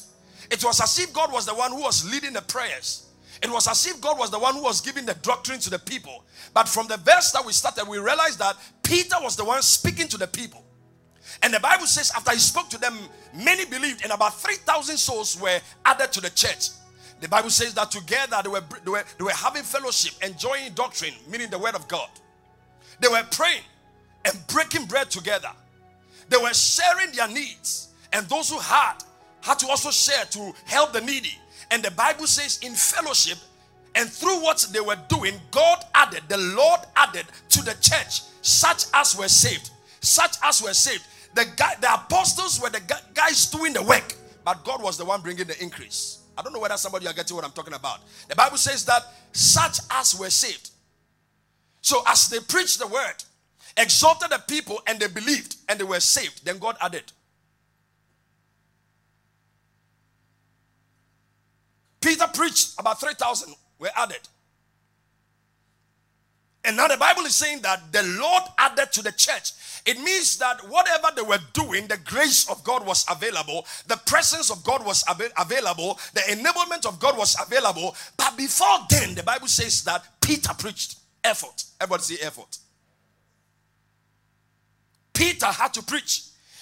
It 0.49 0.63
was 0.63 0.79
as 0.81 0.97
if 0.99 1.13
God 1.13 1.31
was 1.31 1.45
the 1.45 1.53
one 1.53 1.71
who 1.71 1.81
was 1.81 2.09
leading 2.09 2.33
the 2.33 2.41
prayers. 2.41 3.05
It 3.41 3.51
was 3.51 3.67
as 3.67 3.85
if 3.85 3.99
God 4.01 4.17
was 4.17 4.31
the 4.31 4.39
one 4.39 4.55
who 4.55 4.63
was 4.63 4.81
giving 4.81 5.05
the 5.05 5.15
doctrine 5.15 5.59
to 5.59 5.69
the 5.69 5.79
people. 5.79 6.23
But 6.53 6.67
from 6.67 6.87
the 6.87 6.97
verse 6.97 7.31
that 7.31 7.45
we 7.45 7.53
started, 7.53 7.87
we 7.87 7.97
realized 7.97 8.39
that 8.39 8.55
Peter 8.83 9.15
was 9.21 9.35
the 9.35 9.45
one 9.45 9.61
speaking 9.61 10.07
to 10.09 10.17
the 10.17 10.27
people. 10.27 10.63
And 11.41 11.53
the 11.53 11.59
Bible 11.59 11.85
says, 11.85 12.11
after 12.15 12.31
he 12.31 12.37
spoke 12.37 12.69
to 12.69 12.77
them, 12.77 12.97
many 13.33 13.65
believed, 13.65 14.03
and 14.03 14.11
about 14.11 14.39
3,000 14.39 14.97
souls 14.97 15.39
were 15.39 15.59
added 15.85 16.11
to 16.13 16.21
the 16.21 16.29
church. 16.29 16.69
The 17.21 17.27
Bible 17.27 17.49
says 17.49 17.73
that 17.73 17.91
together 17.91 18.37
they 18.43 18.49
were, 18.49 18.63
they 18.83 18.91
were, 18.91 19.03
they 19.17 19.23
were 19.23 19.31
having 19.31 19.63
fellowship, 19.63 20.13
enjoying 20.23 20.73
doctrine, 20.73 21.13
meaning 21.29 21.49
the 21.49 21.59
word 21.59 21.75
of 21.75 21.87
God. 21.87 22.09
They 22.99 23.07
were 23.07 23.23
praying 23.31 23.63
and 24.25 24.37
breaking 24.47 24.85
bread 24.85 25.09
together. 25.09 25.51
They 26.29 26.37
were 26.37 26.53
sharing 26.53 27.11
their 27.11 27.27
needs, 27.27 27.89
and 28.11 28.27
those 28.27 28.49
who 28.49 28.59
had 28.59 28.95
had 29.41 29.59
to 29.59 29.67
also 29.67 29.91
share 29.91 30.25
to 30.25 30.53
help 30.65 30.91
the 30.91 31.01
needy. 31.01 31.37
And 31.71 31.83
the 31.83 31.91
Bible 31.91 32.27
says, 32.27 32.59
in 32.61 32.73
fellowship, 32.73 33.37
and 33.95 34.09
through 34.09 34.43
what 34.43 34.65
they 34.71 34.81
were 34.81 34.97
doing, 35.07 35.39
God 35.51 35.83
added, 35.93 36.23
the 36.27 36.37
Lord 36.37 36.81
added 36.95 37.25
to 37.49 37.61
the 37.63 37.75
church 37.81 38.21
such 38.41 38.85
as 38.93 39.17
were 39.17 39.29
saved. 39.29 39.71
Such 40.01 40.35
as 40.43 40.61
were 40.61 40.73
saved. 40.73 41.03
The, 41.33 41.45
guy, 41.55 41.75
the 41.81 41.93
apostles 41.93 42.61
were 42.61 42.69
the 42.69 42.81
guys 43.13 43.47
doing 43.47 43.73
the 43.73 43.81
work, 43.81 44.15
but 44.43 44.63
God 44.63 44.83
was 44.83 44.97
the 44.97 45.05
one 45.05 45.21
bringing 45.21 45.47
the 45.47 45.61
increase. 45.61 46.19
I 46.37 46.41
don't 46.41 46.53
know 46.53 46.59
whether 46.59 46.77
somebody 46.77 47.07
are 47.07 47.13
getting 47.13 47.35
what 47.35 47.45
I'm 47.45 47.51
talking 47.51 47.73
about. 47.73 47.99
The 48.27 48.35
Bible 48.35 48.57
says 48.57 48.85
that 48.85 49.03
such 49.31 49.79
as 49.89 50.17
were 50.17 50.29
saved. 50.29 50.71
So 51.81 52.01
as 52.07 52.29
they 52.29 52.39
preached 52.39 52.79
the 52.79 52.87
word, 52.87 53.23
exalted 53.77 54.29
the 54.29 54.43
people 54.47 54.81
and 54.87 54.99
they 54.99 55.07
believed 55.07 55.55
and 55.69 55.79
they 55.79 55.83
were 55.83 55.99
saved. 55.99 56.45
Then 56.45 56.57
God 56.57 56.75
added. 56.81 57.11
Peter 62.05 62.27
preached, 62.27 62.79
about 62.79 62.99
3,000 62.99 63.55
were 63.79 63.89
added. 63.95 64.19
And 66.63 66.77
now 66.77 66.87
the 66.87 66.97
Bible 66.97 67.23
is 67.23 67.35
saying 67.35 67.61
that 67.63 67.91
the 67.91 68.03
Lord 68.19 68.43
added 68.59 68.91
to 68.91 69.01
the 69.01 69.11
church. 69.11 69.53
It 69.87 69.99
means 69.99 70.37
that 70.37 70.69
whatever 70.69 71.07
they 71.15 71.23
were 71.23 71.39
doing, 71.53 71.87
the 71.87 71.97
grace 71.97 72.47
of 72.47 72.63
God 72.63 72.85
was 72.85 73.05
available, 73.09 73.65
the 73.87 73.97
presence 74.05 74.51
of 74.51 74.63
God 74.63 74.85
was 74.85 75.03
av- 75.09 75.31
available, 75.39 75.99
the 76.13 76.21
enablement 76.21 76.85
of 76.85 76.99
God 76.99 77.17
was 77.17 77.35
available. 77.41 77.95
But 78.17 78.37
before 78.37 78.77
then, 78.87 79.15
the 79.15 79.23
Bible 79.23 79.47
says 79.47 79.83
that 79.85 80.03
Peter 80.21 80.53
preached 80.53 80.99
effort. 81.23 81.63
Everybody 81.81 82.03
say 82.03 82.25
effort. 82.25 82.59
Peter 85.11 85.47
had 85.47 85.73
to 85.73 85.81
preach. 85.81 86.21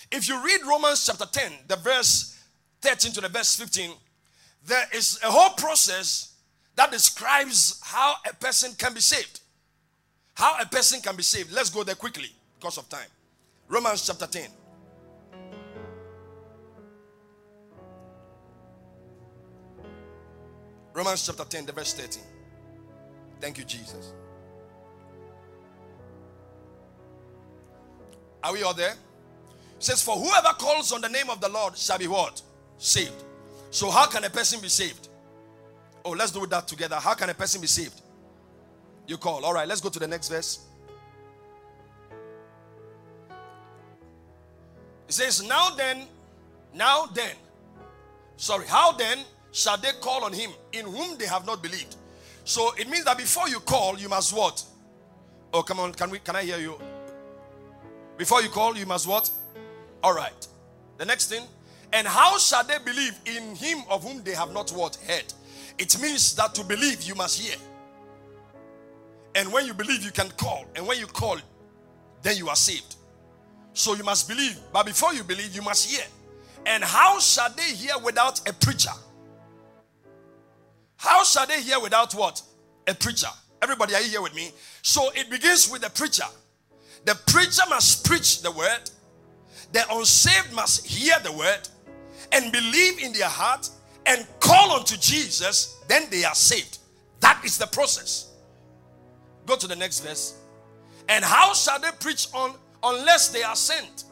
If 0.09 0.29
you 0.29 0.41
read 0.41 0.61
Romans 0.65 1.05
chapter 1.05 1.25
10, 1.25 1.51
the 1.67 1.75
verse 1.75 2.39
13 2.81 3.11
to 3.13 3.21
the 3.21 3.29
verse 3.29 3.55
15, 3.57 3.91
there 4.65 4.85
is 4.93 5.19
a 5.23 5.27
whole 5.31 5.51
process 5.51 6.33
that 6.75 6.91
describes 6.91 7.79
how 7.83 8.15
a 8.29 8.33
person 8.33 8.71
can 8.77 8.93
be 8.93 9.01
saved. 9.01 9.41
How 10.33 10.57
a 10.59 10.65
person 10.65 11.01
can 11.01 11.15
be 11.15 11.23
saved. 11.23 11.51
Let's 11.51 11.69
go 11.69 11.83
there 11.83 11.95
quickly 11.95 12.29
because 12.59 12.77
of 12.77 12.89
time. 12.89 13.07
Romans 13.67 14.05
chapter 14.05 14.27
10. 14.27 14.49
Romans 20.93 21.25
chapter 21.25 21.43
10, 21.43 21.65
the 21.65 21.71
verse 21.71 21.93
13. 21.93 22.21
Thank 23.41 23.57
you, 23.57 23.63
Jesus. 23.63 24.13
Are 28.43 28.53
we 28.53 28.61
all 28.63 28.73
there? 28.73 28.91
It 28.91 29.83
says, 29.83 30.01
For 30.01 30.15
whoever 30.15 30.49
calls 30.49 30.91
on 30.91 31.01
the 31.01 31.09
name 31.09 31.29
of 31.29 31.41
the 31.41 31.49
Lord 31.49 31.77
shall 31.77 31.97
be 31.97 32.07
what? 32.07 32.41
Saved. 32.77 33.23
So, 33.73 33.89
how 33.89 34.05
can 34.05 34.23
a 34.23 34.29
person 34.29 34.61
be 34.61 34.69
saved? 34.69 35.09
Oh, 36.05 36.11
let's 36.11 36.29
do 36.29 36.45
that 36.45 36.67
together. 36.67 36.97
How 36.97 37.15
can 37.15 37.31
a 37.31 37.33
person 37.33 37.59
be 37.59 37.65
saved? 37.65 37.99
You 39.07 39.17
call. 39.17 39.43
All 39.43 39.51
right, 39.51 39.67
let's 39.67 39.81
go 39.81 39.89
to 39.89 39.97
the 39.97 40.07
next 40.07 40.29
verse. 40.29 40.67
It 45.07 45.13
says, 45.13 45.41
Now 45.41 45.71
then, 45.71 46.03
now 46.75 47.07
then, 47.15 47.35
sorry, 48.37 48.67
how 48.67 48.91
then 48.91 49.17
shall 49.51 49.77
they 49.77 49.89
call 49.99 50.23
on 50.23 50.33
him 50.33 50.51
in 50.71 50.85
whom 50.85 51.17
they 51.17 51.25
have 51.25 51.47
not 51.47 51.63
believed? 51.63 51.95
So 52.43 52.75
it 52.77 52.87
means 52.87 53.05
that 53.05 53.17
before 53.17 53.49
you 53.49 53.59
call, 53.59 53.97
you 53.97 54.07
must 54.07 54.37
what? 54.37 54.63
Oh, 55.51 55.63
come 55.63 55.79
on, 55.79 55.93
can 55.93 56.11
we 56.11 56.19
can 56.19 56.35
I 56.35 56.43
hear 56.43 56.59
you? 56.59 56.79
Before 58.17 58.43
you 58.43 58.49
call, 58.49 58.77
you 58.77 58.85
must 58.85 59.07
what? 59.07 59.31
All 60.03 60.13
right. 60.13 60.47
The 60.99 61.05
next 61.05 61.29
thing, 61.29 61.41
and 61.93 62.07
how 62.07 62.39
shall 62.39 62.63
they 62.63 62.79
believe 62.79 63.17
in 63.27 63.55
him 63.55 63.83
of 63.87 64.03
whom 64.03 64.23
they 64.23 64.33
have 64.33 64.51
not 64.51 64.71
what 64.71 64.95
heard? 65.07 65.31
It 65.77 66.01
means 66.01 66.35
that 66.35 66.55
to 66.55 66.63
believe 66.63 67.03
you 67.03 67.13
must 67.13 67.39
hear. 67.39 67.55
And 69.35 69.53
when 69.53 69.67
you 69.67 69.75
believe, 69.75 70.03
you 70.03 70.11
can 70.11 70.29
call. 70.31 70.65
And 70.75 70.87
when 70.87 70.99
you 70.99 71.05
call, 71.05 71.37
then 72.23 72.35
you 72.35 72.49
are 72.49 72.55
saved. 72.55 72.95
So 73.73 73.93
you 73.93 74.03
must 74.03 74.27
believe. 74.27 74.57
But 74.71 74.87
before 74.87 75.13
you 75.13 75.23
believe, 75.23 75.55
you 75.55 75.61
must 75.61 75.89
hear. 75.89 76.03
And 76.65 76.83
how 76.83 77.19
shall 77.19 77.49
they 77.51 77.73
hear 77.75 77.97
without 78.03 78.47
a 78.49 78.53
preacher? 78.53 78.91
How 80.97 81.23
shall 81.23 81.45
they 81.45 81.61
hear 81.61 81.79
without 81.79 82.13
what? 82.13 82.41
A 82.87 82.95
preacher. 82.95 83.27
Everybody, 83.61 83.93
are 83.93 84.01
you 84.01 84.09
here 84.09 84.21
with 84.21 84.33
me? 84.33 84.51
So 84.81 85.11
it 85.15 85.29
begins 85.29 85.69
with 85.69 85.81
the 85.81 85.89
preacher. 85.91 86.25
The 87.05 87.15
preacher 87.27 87.63
must 87.69 88.05
preach 88.05 88.41
the 88.41 88.51
word. 88.51 88.89
The 89.73 89.83
unsaved 89.91 90.53
must 90.53 90.85
hear 90.87 91.15
the 91.23 91.31
word 91.31 91.67
and 92.33 92.51
believe 92.51 92.99
in 92.99 93.13
their 93.13 93.29
heart 93.29 93.69
and 94.05 94.27
call 94.39 94.71
unto 94.73 94.97
Jesus, 94.97 95.81
then 95.87 96.09
they 96.09 96.23
are 96.23 96.35
saved. 96.35 96.79
That 97.21 97.41
is 97.45 97.57
the 97.57 97.67
process. 97.67 98.31
Go 99.45 99.55
to 99.55 99.67
the 99.67 99.75
next 99.75 100.01
verse. 100.01 100.37
And 101.09 101.23
how 101.23 101.53
shall 101.53 101.79
they 101.79 101.91
preach 101.99 102.27
on 102.33 102.55
unless 102.83 103.29
they 103.29 103.43
are 103.43 103.55
sent? 103.55 104.05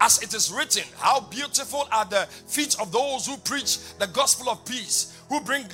As 0.00 0.22
it 0.22 0.34
is 0.34 0.52
written, 0.52 0.84
how 0.98 1.20
beautiful 1.20 1.88
are 1.90 2.04
the 2.04 2.26
feet 2.46 2.78
of 2.80 2.92
those 2.92 3.26
who 3.26 3.36
preach 3.38 3.78
the 3.98 4.06
gospel 4.08 4.50
of 4.50 4.64
peace, 4.64 5.18
who 5.28 5.40
bring 5.40 5.64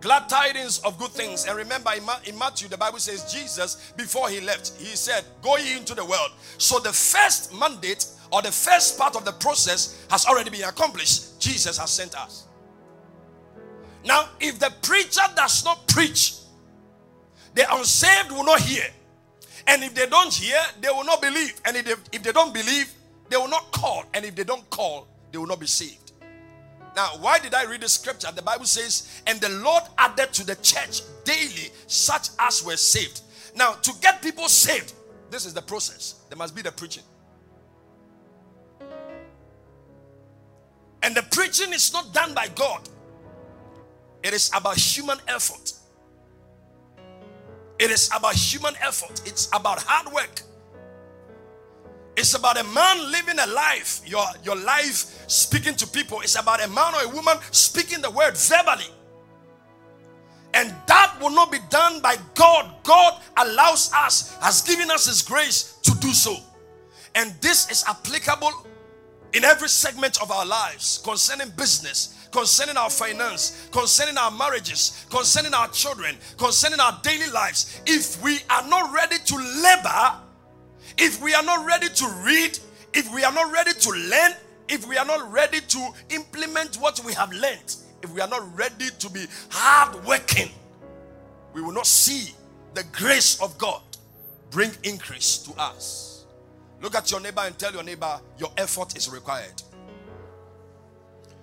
glad 0.00 0.28
tidings 0.28 0.78
of 0.80 0.98
good 0.98 1.10
things. 1.10 1.46
And 1.46 1.56
remember, 1.56 1.90
in 2.24 2.38
Matthew, 2.38 2.68
the 2.68 2.76
Bible 2.76 2.98
says, 2.98 3.32
Jesus, 3.32 3.92
before 3.96 4.28
he 4.28 4.40
left, 4.40 4.72
he 4.78 4.94
said, 4.96 5.24
Go 5.42 5.56
ye 5.56 5.76
into 5.76 5.94
the 5.94 6.04
world. 6.04 6.30
So 6.58 6.78
the 6.78 6.92
first 6.92 7.52
mandate 7.58 8.06
or 8.32 8.42
the 8.42 8.52
first 8.52 8.98
part 8.98 9.16
of 9.16 9.24
the 9.24 9.32
process 9.32 10.06
has 10.10 10.26
already 10.26 10.50
been 10.50 10.64
accomplished. 10.64 11.40
Jesus 11.40 11.78
has 11.78 11.90
sent 11.90 12.16
us. 12.16 12.46
Now, 14.04 14.28
if 14.40 14.58
the 14.58 14.72
preacher 14.82 15.22
does 15.34 15.64
not 15.64 15.86
preach, 15.88 16.34
the 17.54 17.66
unsaved 17.74 18.30
will 18.30 18.44
not 18.44 18.60
hear. 18.60 18.84
And 19.66 19.82
if 19.82 19.94
they 19.94 20.06
don't 20.06 20.32
hear, 20.32 20.58
they 20.80 20.88
will 20.88 21.04
not 21.04 21.20
believe. 21.20 21.60
And 21.64 21.76
if 21.76 21.84
they, 21.84 22.16
if 22.16 22.22
they 22.22 22.32
don't 22.32 22.54
believe, 22.54 22.92
they 23.28 23.36
will 23.36 23.48
not 23.48 23.72
call. 23.72 24.04
And 24.14 24.24
if 24.24 24.34
they 24.36 24.44
don't 24.44 24.68
call, 24.70 25.08
they 25.32 25.38
will 25.38 25.46
not 25.46 25.58
be 25.58 25.66
saved. 25.66 26.12
Now, 26.94 27.08
why 27.20 27.38
did 27.38 27.52
I 27.52 27.64
read 27.64 27.82
the 27.82 27.88
scripture? 27.88 28.28
The 28.34 28.42
Bible 28.42 28.64
says, 28.64 29.22
And 29.26 29.40
the 29.40 29.50
Lord 29.50 29.82
added 29.98 30.32
to 30.34 30.46
the 30.46 30.54
church 30.56 31.02
daily 31.24 31.70
such 31.86 32.28
as 32.38 32.64
were 32.64 32.76
saved. 32.76 33.20
Now, 33.54 33.72
to 33.72 33.92
get 34.00 34.22
people 34.22 34.48
saved, 34.48 34.94
this 35.30 35.44
is 35.44 35.52
the 35.52 35.62
process. 35.62 36.22
There 36.28 36.38
must 36.38 36.54
be 36.54 36.62
the 36.62 36.72
preaching. 36.72 37.02
And 41.06 41.14
the 41.14 41.22
preaching 41.22 41.72
is 41.72 41.92
not 41.92 42.12
done 42.12 42.34
by 42.34 42.48
God, 42.48 42.88
it 44.24 44.34
is 44.34 44.50
about 44.52 44.76
human 44.76 45.18
effort. 45.28 45.72
It 47.78 47.90
is 47.90 48.10
about 48.12 48.34
human 48.34 48.74
effort, 48.82 49.22
it's 49.24 49.46
about 49.52 49.80
hard 49.82 50.12
work. 50.12 50.42
It's 52.16 52.34
about 52.34 52.58
a 52.58 52.64
man 52.64 53.12
living 53.12 53.38
a 53.38 53.46
life, 53.46 54.00
your, 54.04 54.24
your 54.42 54.56
life 54.56 55.22
speaking 55.28 55.74
to 55.74 55.86
people. 55.86 56.22
It's 56.22 56.34
about 56.34 56.64
a 56.64 56.68
man 56.68 56.94
or 56.94 57.02
a 57.02 57.08
woman 57.14 57.36
speaking 57.50 58.00
the 58.00 58.10
word 58.10 58.36
verbally. 58.36 58.90
And 60.54 60.74
that 60.86 61.18
will 61.20 61.30
not 61.30 61.52
be 61.52 61.58
done 61.68 62.00
by 62.00 62.16
God. 62.34 62.72
God 62.82 63.20
allows 63.36 63.92
us, 63.92 64.34
has 64.40 64.62
given 64.62 64.90
us 64.90 65.06
His 65.06 65.20
grace 65.20 65.74
to 65.82 65.94
do 66.00 66.12
so. 66.14 66.38
And 67.14 67.34
this 67.42 67.70
is 67.70 67.84
applicable 67.86 68.66
in 69.32 69.44
every 69.44 69.68
segment 69.68 70.20
of 70.22 70.30
our 70.30 70.46
lives 70.46 71.00
concerning 71.04 71.50
business, 71.50 72.28
concerning 72.30 72.76
our 72.76 72.90
finance, 72.90 73.68
concerning 73.72 74.16
our 74.18 74.30
marriages, 74.30 75.06
concerning 75.10 75.54
our 75.54 75.68
children, 75.68 76.16
concerning 76.36 76.80
our 76.80 76.98
daily 77.02 77.30
lives. 77.30 77.80
If 77.86 78.22
we 78.22 78.38
are 78.50 78.66
not 78.68 78.92
ready 78.92 79.16
to 79.24 79.36
labor, 79.36 80.16
if 80.98 81.22
we 81.22 81.34
are 81.34 81.42
not 81.42 81.66
ready 81.66 81.88
to 81.88 82.08
read, 82.24 82.58
if 82.94 83.12
we 83.14 83.24
are 83.24 83.32
not 83.32 83.52
ready 83.52 83.72
to 83.72 83.90
learn, 83.90 84.32
if 84.68 84.86
we 84.88 84.96
are 84.96 85.04
not 85.04 85.30
ready 85.30 85.60
to 85.60 85.88
implement 86.10 86.76
what 86.76 87.00
we 87.04 87.12
have 87.12 87.32
learned, 87.32 87.76
if 88.02 88.10
we 88.10 88.20
are 88.20 88.28
not 88.28 88.56
ready 88.56 88.88
to 88.98 89.10
be 89.10 89.26
hard 89.50 90.04
working, 90.04 90.50
we 91.52 91.62
will 91.62 91.72
not 91.72 91.86
see 91.86 92.34
the 92.74 92.84
grace 92.92 93.40
of 93.40 93.56
God 93.58 93.80
bring 94.50 94.70
increase 94.82 95.38
to 95.38 95.52
us. 95.60 96.15
Look 96.80 96.94
at 96.94 97.10
your 97.10 97.20
neighbor 97.20 97.42
and 97.44 97.58
tell 97.58 97.72
your 97.72 97.82
neighbor 97.82 98.20
your 98.38 98.50
effort 98.56 98.96
is 98.96 99.08
required. 99.08 99.62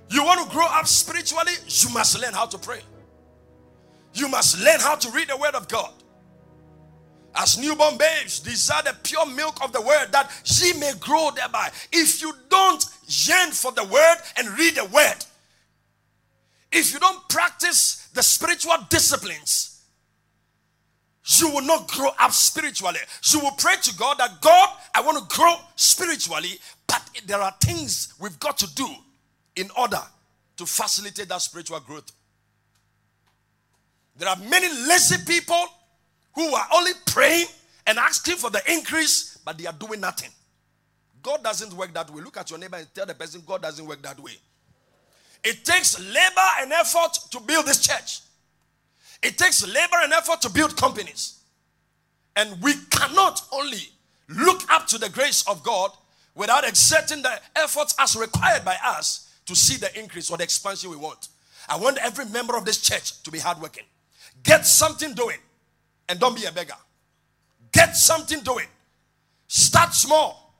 You 0.09 0.23
want 0.23 0.47
to 0.47 0.55
grow 0.55 0.67
up 0.67 0.87
spiritually, 0.87 1.53
you 1.67 1.89
must 1.89 2.19
learn 2.21 2.33
how 2.33 2.45
to 2.45 2.57
pray. 2.57 2.81
You 4.13 4.27
must 4.27 4.59
learn 4.59 4.79
how 4.79 4.95
to 4.95 5.09
read 5.09 5.29
the 5.29 5.37
word 5.37 5.55
of 5.55 5.67
God. 5.67 5.91
As 7.35 7.57
newborn 7.57 7.97
babes, 7.97 8.39
desire 8.39 8.83
the 8.83 8.95
pure 9.01 9.25
milk 9.25 9.63
of 9.63 9.73
the 9.73 9.81
word 9.81 10.11
that 10.11 10.29
she 10.43 10.73
may 10.73 10.93
grow 10.99 11.31
thereby. 11.35 11.71
If 11.91 12.21
you 12.21 12.31
don't 12.49 12.85
yearn 13.07 13.51
for 13.51 13.71
the 13.71 13.83
word 13.85 14.17
and 14.37 14.49
read 14.57 14.75
the 14.75 14.85
word, 14.85 15.25
if 16.71 16.93
you 16.93 16.99
don't 16.99 17.27
practice 17.29 18.07
the 18.13 18.21
spiritual 18.21 18.75
disciplines, 18.89 19.72
you 21.25 21.49
will 21.49 21.61
not 21.61 21.87
grow 21.87 22.09
up 22.19 22.31
spiritually. 22.31 22.99
You 23.31 23.39
will 23.39 23.51
pray 23.51 23.75
to 23.81 23.95
God 23.95 24.17
that 24.17 24.41
God, 24.41 24.69
I 24.93 25.01
want 25.01 25.17
to 25.17 25.35
grow 25.35 25.55
spiritually, 25.75 26.59
but 26.87 27.01
there 27.25 27.39
are 27.39 27.53
things 27.61 28.13
we've 28.19 28.39
got 28.39 28.57
to 28.57 28.73
do 28.75 28.87
in 29.55 29.69
order 29.77 30.01
to 30.57 30.65
facilitate 30.65 31.29
that 31.29 31.41
spiritual 31.41 31.79
growth. 31.79 32.11
There 34.17 34.27
are 34.29 34.37
many 34.37 34.67
lazy 34.87 35.17
people 35.25 35.65
who 36.35 36.53
are 36.53 36.67
only 36.73 36.91
praying 37.07 37.47
and 37.87 37.97
asking 37.97 38.35
for 38.35 38.49
the 38.49 38.61
increase, 38.71 39.37
but 39.45 39.57
they 39.57 39.65
are 39.65 39.73
doing 39.73 40.01
nothing. 40.01 40.29
God 41.21 41.43
doesn't 41.43 41.73
work 41.73 41.93
that 41.93 42.09
way. 42.11 42.21
Look 42.21 42.37
at 42.37 42.49
your 42.49 42.59
neighbor 42.59 42.77
and 42.77 42.87
tell 42.93 43.05
the 43.05 43.15
person, 43.15 43.41
God 43.45 43.61
doesn't 43.61 43.85
work 43.85 44.01
that 44.01 44.19
way. 44.19 44.33
It 45.43 45.63
takes 45.63 45.99
labor 45.99 46.49
and 46.59 46.71
effort 46.71 47.17
to 47.31 47.39
build 47.39 47.65
this 47.65 47.79
church. 47.79 48.19
It 49.23 49.37
takes 49.37 49.65
labor 49.65 49.97
and 50.01 50.11
effort 50.11 50.41
to 50.41 50.49
build 50.49 50.75
companies. 50.75 51.39
And 52.35 52.61
we 52.61 52.73
cannot 52.89 53.41
only 53.51 53.89
look 54.27 54.69
up 54.69 54.87
to 54.87 54.97
the 54.97 55.09
grace 55.09 55.47
of 55.47 55.63
God 55.63 55.91
without 56.35 56.67
exerting 56.67 57.21
the 57.21 57.39
efforts 57.55 57.95
as 57.99 58.15
required 58.15 58.65
by 58.65 58.75
us 58.83 59.33
to 59.45 59.55
see 59.55 59.77
the 59.77 59.97
increase 59.97 60.29
or 60.29 60.37
the 60.37 60.43
expansion 60.43 60.89
we 60.89 60.97
want. 60.97 61.29
I 61.69 61.77
want 61.77 61.97
every 61.99 62.25
member 62.25 62.57
of 62.57 62.65
this 62.65 62.81
church 62.81 63.21
to 63.23 63.31
be 63.31 63.39
hardworking. 63.39 63.85
Get 64.43 64.65
something 64.65 65.13
doing 65.13 65.37
and 66.09 66.19
don't 66.19 66.35
be 66.35 66.45
a 66.45 66.51
beggar. 66.51 66.75
Get 67.71 67.95
something 67.95 68.41
doing. 68.41 68.67
Start 69.47 69.93
small. 69.93 70.53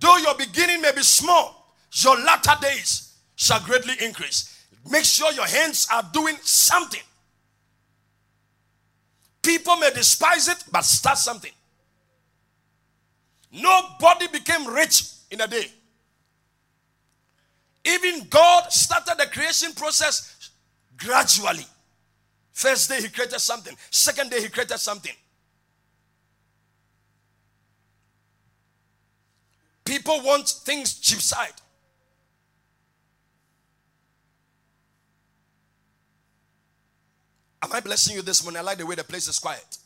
Though 0.00 0.16
your 0.16 0.34
beginning 0.34 0.80
may 0.80 0.92
be 0.92 1.02
small, 1.02 1.74
your 1.92 2.16
latter 2.16 2.54
days 2.60 3.12
shall 3.36 3.60
greatly 3.60 3.94
increase. 4.04 4.66
Make 4.90 5.04
sure 5.04 5.32
your 5.32 5.46
hands 5.46 5.86
are 5.92 6.02
doing 6.12 6.36
something. 6.42 7.02
People 9.42 9.76
may 9.76 9.90
despise 9.90 10.48
it, 10.48 10.64
but 10.70 10.84
start 10.84 11.18
something. 11.18 11.50
Nobody 13.50 14.28
became 14.28 14.66
rich 14.66 15.04
in 15.30 15.40
a 15.40 15.46
day. 15.46 15.66
Even 17.84 18.26
God 18.28 18.72
started 18.72 19.16
the 19.18 19.26
creation 19.26 19.72
process 19.72 20.50
gradually. 20.96 21.66
First 22.52 22.88
day 22.88 23.00
he 23.00 23.08
created 23.08 23.40
something. 23.40 23.76
Second 23.90 24.30
day 24.30 24.40
he 24.40 24.48
created 24.48 24.78
something. 24.78 25.12
People 29.84 30.22
want 30.22 30.48
things 30.48 30.94
cheap 30.94 31.20
side. 31.20 31.52
Am 37.62 37.72
I 37.72 37.80
blessing 37.80 38.16
you 38.16 38.22
this 38.22 38.42
morning? 38.42 38.58
I 38.58 38.62
like 38.62 38.78
the 38.78 38.86
way 38.86 38.94
the 38.94 39.04
place 39.04 39.28
is 39.28 39.38
quiet. 39.38 39.78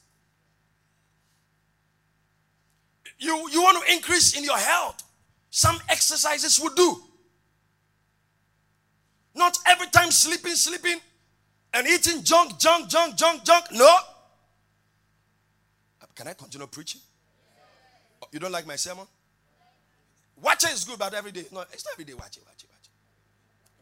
You, 3.19 3.49
you 3.51 3.63
want 3.63 3.85
to 3.85 3.93
increase 3.93 4.37
in 4.37 4.45
your 4.45 4.59
health. 4.59 5.03
Some 5.51 5.79
exercises 5.89 6.61
will 6.61 6.75
do. 6.75 7.03
Not 9.35 9.57
every 9.67 9.87
time 9.89 10.11
sleeping, 10.11 10.55
sleeping, 10.55 10.99
and 11.75 11.87
eating 11.87 12.23
junk, 12.23 12.59
junk, 12.59 12.89
junk, 12.89 13.17
junk, 13.17 13.45
junk. 13.45 13.67
No. 13.73 13.87
Uh, 16.01 16.07
can 16.15 16.29
I 16.29 16.33
continue 16.33 16.67
preaching? 16.67 17.01
Oh, 18.23 18.27
you 18.33 18.41
don't 18.41 18.53
like 18.53 18.67
my 18.67 18.77
sermon? 18.77 19.07
Watching 20.41 20.71
is 20.71 20.85
good, 20.85 20.99
but 20.99 21.13
every 21.15 21.33
day. 21.33 21.45
No, 21.53 21.61
it's 21.73 21.85
not 21.85 21.93
every 21.93 22.05
day 22.05 22.15
watching, 22.15 22.43
watching, 22.47 22.69
watching. 22.71 22.93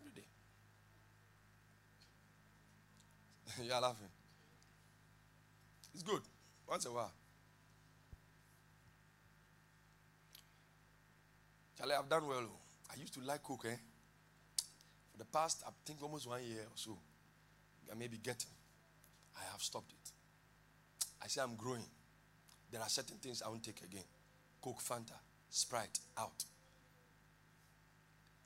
Every 0.00 0.12
day. 0.12 0.26
you 3.62 3.72
are 3.72 3.80
laughing. 3.80 4.08
It's 5.92 6.02
good. 6.02 6.22
Once 6.68 6.84
in 6.84 6.90
a 6.90 6.94
while. 6.94 7.12
Charlie, 11.78 11.94
I've 11.94 12.08
done 12.08 12.26
well. 12.26 12.42
Oh. 12.42 12.58
I 12.90 12.98
used 12.98 13.14
to 13.14 13.20
like 13.20 13.42
Coke, 13.42 13.66
eh? 13.68 13.76
For 15.12 15.18
the 15.18 15.24
past, 15.24 15.62
I 15.66 15.70
think 15.84 16.02
almost 16.02 16.28
one 16.28 16.42
year 16.42 16.62
or 16.62 16.76
so, 16.76 16.96
I 17.90 17.94
may 17.94 18.08
be 18.08 18.18
getting. 18.18 18.50
I 19.36 19.50
have 19.52 19.62
stopped 19.62 19.92
it. 19.92 20.10
I 21.22 21.28
say 21.28 21.42
I'm 21.42 21.56
growing. 21.56 21.84
There 22.70 22.80
are 22.80 22.88
certain 22.88 23.16
things 23.16 23.42
I 23.42 23.48
won't 23.48 23.64
take 23.64 23.82
again. 23.82 24.04
Coke, 24.60 24.82
Fanta, 24.82 25.14
Sprite, 25.50 25.98
out. 26.18 26.44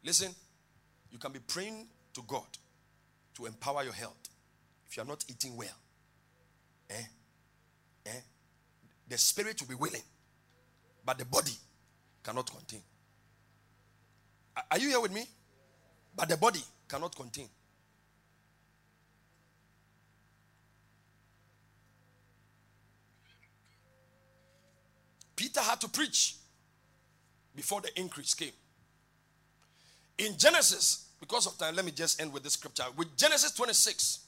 Listen, 0.05 0.35
you 1.11 1.19
can 1.19 1.33
be 1.33 1.39
praying 1.41 1.87
to 2.15 2.23
God 2.27 2.47
to 3.37 3.47
empower 3.47 3.85
your 3.85 3.93
health. 3.93 4.29
If 4.89 4.97
you 4.97 5.03
are 5.03 5.07
not 5.07 5.25
eating 5.29 5.57
well, 5.57 5.77
eh? 6.91 6.95
Eh? 8.07 8.21
The 9.09 9.19
spirit 9.19 9.61
will 9.61 9.69
be 9.69 9.75
willing, 9.75 10.03
but 11.05 11.19
the 11.19 11.25
body 11.25 11.53
cannot 12.23 12.51
contain. 12.51 12.81
Are 14.71 14.79
you 14.79 14.89
here 14.89 15.01
with 15.01 15.13
me? 15.13 15.25
But 16.17 16.29
the 16.29 16.37
body 16.37 16.61
cannot 16.89 17.15
contain. 17.15 17.49
Peter 25.37 25.61
had 25.61 25.81
to 25.81 25.89
preach 25.89 26.35
before 27.55 27.81
the 27.81 28.01
increase 28.01 28.35
came. 28.35 28.51
In 30.19 30.37
Genesis, 30.37 31.11
because 31.21 31.47
of 31.47 31.57
time, 31.57 31.77
let 31.77 31.85
me 31.85 31.93
just 31.93 32.21
end 32.21 32.33
with 32.33 32.43
this 32.43 32.55
scripture. 32.55 32.85
With 32.97 33.17
Genesis 33.17 33.53
26, 33.53 34.21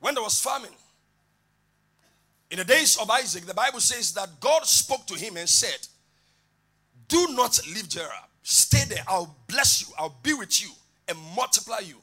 when 0.00 0.14
there 0.14 0.22
was 0.22 0.40
famine, 0.40 0.70
in 2.50 2.58
the 2.58 2.64
days 2.64 2.96
of 2.96 3.10
Isaac, 3.10 3.44
the 3.44 3.54
Bible 3.54 3.80
says 3.80 4.12
that 4.14 4.40
God 4.40 4.64
spoke 4.64 5.06
to 5.06 5.14
him 5.14 5.36
and 5.36 5.48
said, 5.48 5.86
Do 7.06 7.28
not 7.30 7.60
leave 7.74 7.88
Gerar. 7.88 8.24
Stay 8.42 8.84
there. 8.88 9.04
I'll 9.06 9.36
bless 9.46 9.82
you. 9.82 9.94
I'll 9.98 10.16
be 10.22 10.32
with 10.32 10.62
you 10.62 10.70
and 11.06 11.18
multiply 11.36 11.80
you. 11.80 11.96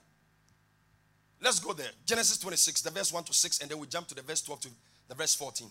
Let's 1.42 1.60
go 1.60 1.74
there. 1.74 1.90
Genesis 2.06 2.38
26, 2.38 2.82
the 2.82 2.92
verse 2.92 3.12
1 3.12 3.24
to 3.24 3.34
6, 3.34 3.60
and 3.60 3.70
then 3.70 3.80
we 3.80 3.88
jump 3.88 4.08
to 4.08 4.16
the 4.16 4.22
verse 4.22 4.42
12 4.42 4.62
to 4.62 4.70
the 5.08 5.16
verse 5.16 5.36
14. 5.36 5.68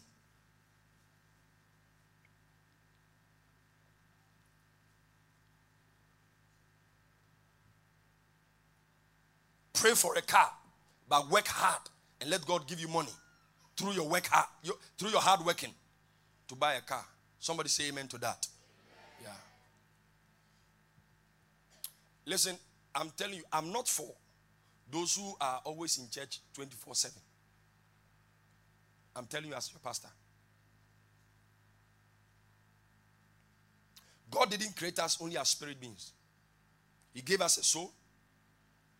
Pray 9.75 9.93
for 9.93 10.17
a 10.17 10.23
car, 10.23 10.51
but 11.09 11.29
work 11.31 11.47
hard 11.47 11.81
and 12.25 12.31
let 12.31 12.47
God 12.47 12.67
give 12.67 12.81
you 12.81 12.89
money 12.89 13.13
through 13.77 13.93
your 13.93 14.09
work 14.09 14.27
through 14.97 15.11
your 15.11 15.21
hard 15.21 15.45
working 15.45 15.73
to 16.49 16.55
buy 16.55 16.73
a 16.73 16.81
car. 16.81 17.05
Somebody 17.39 17.69
say 17.69 17.89
amen 17.89 18.09
to 18.09 18.19
that. 18.19 18.47
Yeah. 19.23 19.29
Listen, 22.25 22.57
I'm 22.95 23.11
telling 23.15 23.35
you, 23.35 23.43
I'm 23.53 23.71
not 23.71 23.89
for 23.89 24.11
those 24.91 25.17
who 25.17 25.35
are 25.39 25.61
always 25.65 25.99
in 25.99 26.09
church 26.09 26.41
24 26.55 26.95
7. 26.95 27.15
I'm 29.17 29.27
telling 29.27 29.49
you 29.49 29.55
as 29.55 29.71
your 29.71 29.81
pastor. 29.81 30.09
God 34.31 34.51
didn't 34.51 34.75
create 34.77 34.99
us 34.99 35.19
only 35.21 35.37
as 35.37 35.49
spirit 35.49 35.79
beings. 35.79 36.13
He 37.13 37.21
gave 37.21 37.43
us 37.43 37.59
a 37.59 37.63
soul 37.63 37.93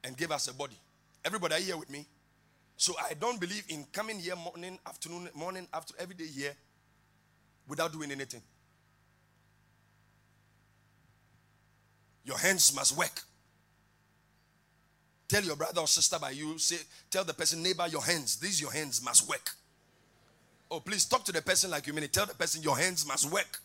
and 0.05 0.15
gave 0.15 0.31
us 0.31 0.47
a 0.49 0.53
body. 0.53 0.77
Everybody, 1.25 1.55
are 1.55 1.61
here 1.61 1.77
with 1.79 1.89
me? 1.89 2.07
So 2.77 2.95
I 2.99 3.15
don't 3.15 3.41
believe 3.41 3.65
in 3.69 3.85
coming 3.93 4.19
here 4.19 4.37
morning, 4.37 4.79
afternoon, 4.87 5.29
morning, 5.35 5.69
after 5.73 5.95
every 5.99 6.15
day 6.15 6.27
here 6.27 6.55
without 7.69 7.93
doing 7.93 8.11
anything. 8.11 8.43
Your 12.25 12.39
hands 12.39 12.75
must 12.75 12.97
work. 12.97 13.23
Tell 15.29 15.43
your 15.43 15.57
brother 15.57 15.81
or 15.81 15.87
sister 15.87 16.19
by 16.19 16.31
you, 16.31 16.59
say, 16.59 16.77
tell 17.11 17.25
the 17.25 17.35
person, 17.35 17.63
neighbor, 17.63 17.87
your 17.89 18.03
hands, 18.03 18.37
these 18.37 18.61
your 18.61 18.73
hands 18.73 19.03
must 19.05 19.29
work. 19.29 19.51
Oh, 20.71 20.81
please 20.81 21.05
talk 21.05 21.25
to 21.25 21.33
the 21.33 21.43
person 21.43 21.71
like 21.71 21.87
you 21.87 21.93
mean 21.93 22.05
it. 22.05 22.13
Tell 22.13 22.27
the 22.27 22.35
person 22.35 22.63
your 22.63 22.77
hands 22.77 23.07
must 23.07 23.31
work. 23.31 23.61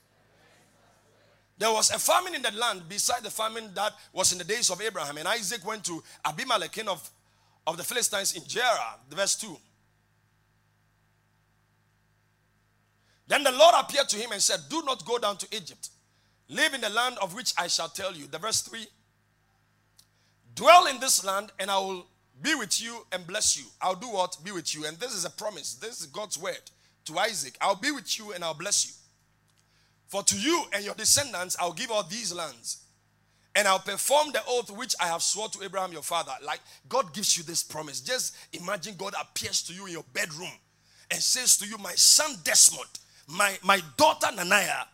There 1.58 1.72
was 1.72 1.92
a 1.92 2.00
famine 2.00 2.36
in 2.36 2.42
the 2.42 2.52
land 2.52 2.88
beside 2.88 3.24
the 3.24 3.30
famine 3.30 3.72
that 3.76 3.94
was 4.14 4.32
in 4.32 4.38
the 4.38 4.44
days 4.46 4.70
of 4.70 4.82
Abraham. 4.82 5.18
And 5.18 5.28
Isaac 5.28 5.66
went 5.66 5.84
to 5.86 6.02
Abimelech, 6.24 6.72
king 6.72 6.88
of, 6.88 7.10
of 7.70 7.78
the 7.78 7.84
Philistines 7.84 8.36
in 8.36 8.44
Gerar, 8.48 8.96
the 9.10 9.16
verse 9.16 9.36
2. 9.36 9.56
Then 13.28 13.44
the 13.44 13.52
Lord 13.52 13.76
appeared 13.78 14.10
to 14.10 14.18
him 14.18 14.32
and 14.32 14.42
said, 14.42 14.62
Do 14.70 14.82
not 14.86 15.06
go 15.06 15.20
down 15.20 15.38
to 15.38 15.48
Egypt. 15.56 15.90
Live 16.50 16.74
in 16.74 16.82
the 16.82 16.90
land 16.90 17.18
of 17.22 17.36
which 17.36 17.54
I 17.60 17.68
shall 17.68 17.88
tell 17.88 18.12
you. 18.14 18.26
The 18.26 18.40
verse 18.40 18.62
3 18.64 18.88
Dwell 20.56 20.88
in 20.88 21.00
this 21.00 21.24
land, 21.24 21.52
and 21.60 21.70
I 21.70 21.78
will 21.78 22.08
be 22.42 22.56
with 22.56 22.82
you 22.82 23.06
and 23.12 23.26
bless 23.28 23.56
you. 23.56 23.66
I'll 23.80 23.94
do 23.94 24.08
what? 24.08 24.36
Be 24.44 24.52
with 24.52 24.74
you. 24.74 24.86
And 24.86 24.98
this 24.98 25.14
is 25.14 25.24
a 25.24 25.30
promise. 25.30 25.76
This 25.76 26.02
is 26.02 26.08
God's 26.08 26.40
word 26.40 26.72
to 27.06 27.20
Isaac. 27.20 27.56
I'll 27.62 27.76
be 27.76 27.92
with 27.92 28.18
you 28.18 28.34
and 28.34 28.44
I'll 28.44 28.56
bless 28.56 28.88
you. 28.88 28.94
For 30.08 30.24
to 30.24 30.40
you 30.40 30.64
and 30.74 30.84
your 30.84 30.96
descendants 30.96 31.56
I'll 31.60 31.72
give 31.72 31.92
all 31.92 32.02
these 32.02 32.34
lands. 32.34 32.84
And 33.60 33.68
I'll 33.68 33.78
perform 33.78 34.32
the 34.32 34.42
oath 34.48 34.72
which 34.72 34.96
I 35.02 35.08
have 35.08 35.22
sworn 35.22 35.50
to 35.50 35.66
Abraham 35.66 35.92
your 35.92 36.02
father. 36.02 36.32
Like 36.42 36.62
God 36.88 37.14
gives 37.14 37.38
you 37.38 37.44
this 37.44 37.62
promise. 37.62 38.00
Just 38.00 38.34
imagine 38.54 38.96
God 38.98 39.14
appears 39.20 39.62
to 39.64 39.74
you 39.74 39.86
in 39.86 39.92
your 39.92 40.06
bedroom 40.14 40.54
and 41.12 41.22
says 41.22 41.58
to 41.58 41.68
you, 41.68 41.78
My 41.78 41.92
son 41.96 42.38
Desmond, 42.46 42.88
my, 43.28 43.58
my 43.62 43.82
daughter 43.98 44.28
Nanaya, 44.28 44.86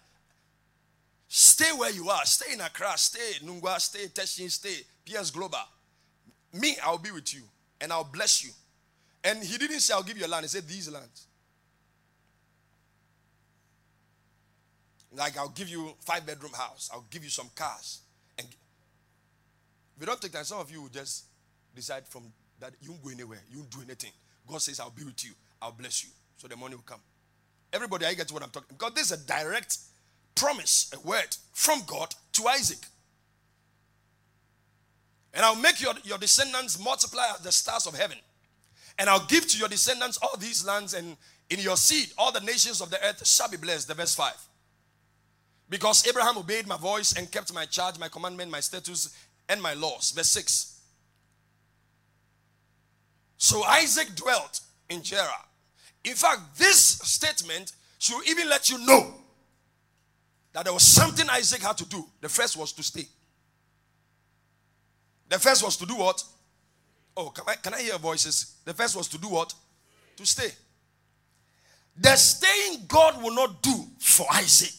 stay 1.27 1.69
where 1.77 1.91
you 1.91 2.09
are. 2.09 2.25
Stay 2.25 2.53
in 2.53 2.61
Accra, 2.61 2.97
stay 2.97 3.33
in 3.39 3.47
Nungua, 3.47 3.79
stay 3.79 4.07
Teshin, 4.07 4.49
stay 4.49 4.77
PS 5.05 5.29
Global. 5.29 5.59
Me, 6.51 6.75
I'll 6.83 6.97
be 6.97 7.11
with 7.11 7.35
you 7.35 7.43
and 7.79 7.93
I'll 7.93 8.03
bless 8.03 8.43
you. 8.43 8.49
And 9.23 9.43
he 9.43 9.59
didn't 9.59 9.81
say, 9.81 9.93
I'll 9.93 10.01
give 10.01 10.17
you 10.17 10.25
a 10.25 10.27
land. 10.27 10.43
He 10.43 10.49
said, 10.49 10.67
These 10.67 10.89
lands. 10.89 11.27
Like 15.15 15.37
I'll 15.37 15.49
give 15.49 15.69
you 15.69 15.93
five 15.99 16.25
bedroom 16.25 16.53
house. 16.53 16.89
I'll 16.91 17.05
give 17.11 17.23
you 17.23 17.29
some 17.29 17.51
cars. 17.53 17.99
If 19.95 20.01
you 20.01 20.07
don't 20.07 20.21
take 20.21 20.31
time, 20.31 20.43
some 20.43 20.59
of 20.59 20.71
you 20.71 20.81
will 20.81 20.89
just 20.89 21.25
decide 21.73 22.07
from 22.07 22.23
that 22.59 22.73
you 22.81 22.91
won't 22.91 23.03
go 23.03 23.09
anywhere. 23.09 23.39
You 23.51 23.59
won't 23.59 23.71
do 23.71 23.79
anything. 23.83 24.11
God 24.47 24.61
says, 24.61 24.79
I'll 24.79 24.89
be 24.89 25.03
with 25.03 25.23
you. 25.23 25.31
I'll 25.61 25.71
bless 25.71 26.03
you. 26.03 26.09
So 26.37 26.47
the 26.47 26.55
money 26.55 26.75
will 26.75 26.83
come. 26.83 26.99
Everybody, 27.73 28.05
I 28.05 28.13
get 28.13 28.31
what 28.31 28.43
I'm 28.43 28.49
talking. 28.49 28.75
Because 28.77 28.93
this 28.93 29.11
is 29.11 29.23
a 29.23 29.27
direct 29.27 29.77
promise, 30.35 30.91
a 30.93 31.07
word 31.07 31.35
from 31.53 31.81
God 31.87 32.13
to 32.33 32.47
Isaac. 32.47 32.79
And 35.33 35.43
I'll 35.43 35.55
make 35.55 35.81
your, 35.81 35.93
your 36.03 36.17
descendants 36.17 36.81
multiply 36.83 37.25
as 37.33 37.41
the 37.41 37.51
stars 37.51 37.87
of 37.87 37.97
heaven. 37.97 38.17
And 38.97 39.09
I'll 39.09 39.25
give 39.25 39.47
to 39.47 39.57
your 39.57 39.67
descendants 39.67 40.17
all 40.21 40.37
these 40.37 40.65
lands, 40.65 40.93
and 40.93 41.17
in 41.49 41.59
your 41.59 41.75
seed, 41.75 42.11
all 42.17 42.31
the 42.31 42.39
nations 42.39 42.79
of 42.79 42.89
the 42.89 43.05
earth 43.05 43.25
shall 43.27 43.49
be 43.49 43.57
blessed. 43.57 43.89
The 43.89 43.93
verse 43.93 44.15
5. 44.15 44.33
Because 45.69 46.07
Abraham 46.07 46.37
obeyed 46.37 46.67
my 46.67 46.77
voice 46.77 47.17
and 47.17 47.29
kept 47.29 47.53
my 47.53 47.65
charge, 47.65 47.99
my 47.99 48.07
commandment, 48.07 48.51
my 48.51 48.61
statutes, 48.61 49.13
and 49.49 49.61
my 49.61 49.73
laws. 49.73 50.11
Verse 50.11 50.29
6. 50.29 50.79
So 53.37 53.63
Isaac 53.63 54.15
dwelt 54.15 54.61
in 54.89 55.01
Gerar. 55.03 55.45
In 56.03 56.13
fact, 56.13 56.57
this 56.57 56.79
statement 56.79 57.73
should 57.99 58.27
even 58.27 58.49
let 58.49 58.69
you 58.69 58.77
know 58.85 59.13
that 60.53 60.63
there 60.63 60.73
was 60.73 60.83
something 60.83 61.27
Isaac 61.29 61.61
had 61.61 61.77
to 61.77 61.85
do. 61.85 62.05
The 62.21 62.29
first 62.29 62.55
was 62.55 62.71
to 62.73 62.83
stay. 62.83 63.05
The 65.29 65.39
first 65.39 65.63
was 65.63 65.75
to 65.77 65.85
do 65.85 65.95
what? 65.95 66.23
Oh, 67.17 67.29
can 67.29 67.43
I, 67.47 67.55
can 67.55 67.73
I 67.73 67.81
hear 67.81 67.97
voices? 67.97 68.55
The 68.63 68.73
first 68.73 68.95
was 68.95 69.07
to 69.09 69.17
do 69.17 69.29
what? 69.29 69.53
To 70.17 70.25
stay. 70.25 70.49
The 71.97 72.15
staying 72.15 72.85
God 72.87 73.21
will 73.23 73.33
not 73.33 73.61
do 73.61 73.73
for 73.99 74.27
Isaac. 74.33 74.73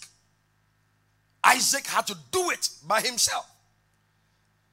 Isaac 1.42 1.86
had 1.86 2.06
to 2.08 2.16
do 2.30 2.50
it 2.50 2.68
by 2.86 3.00
himself. 3.00 3.46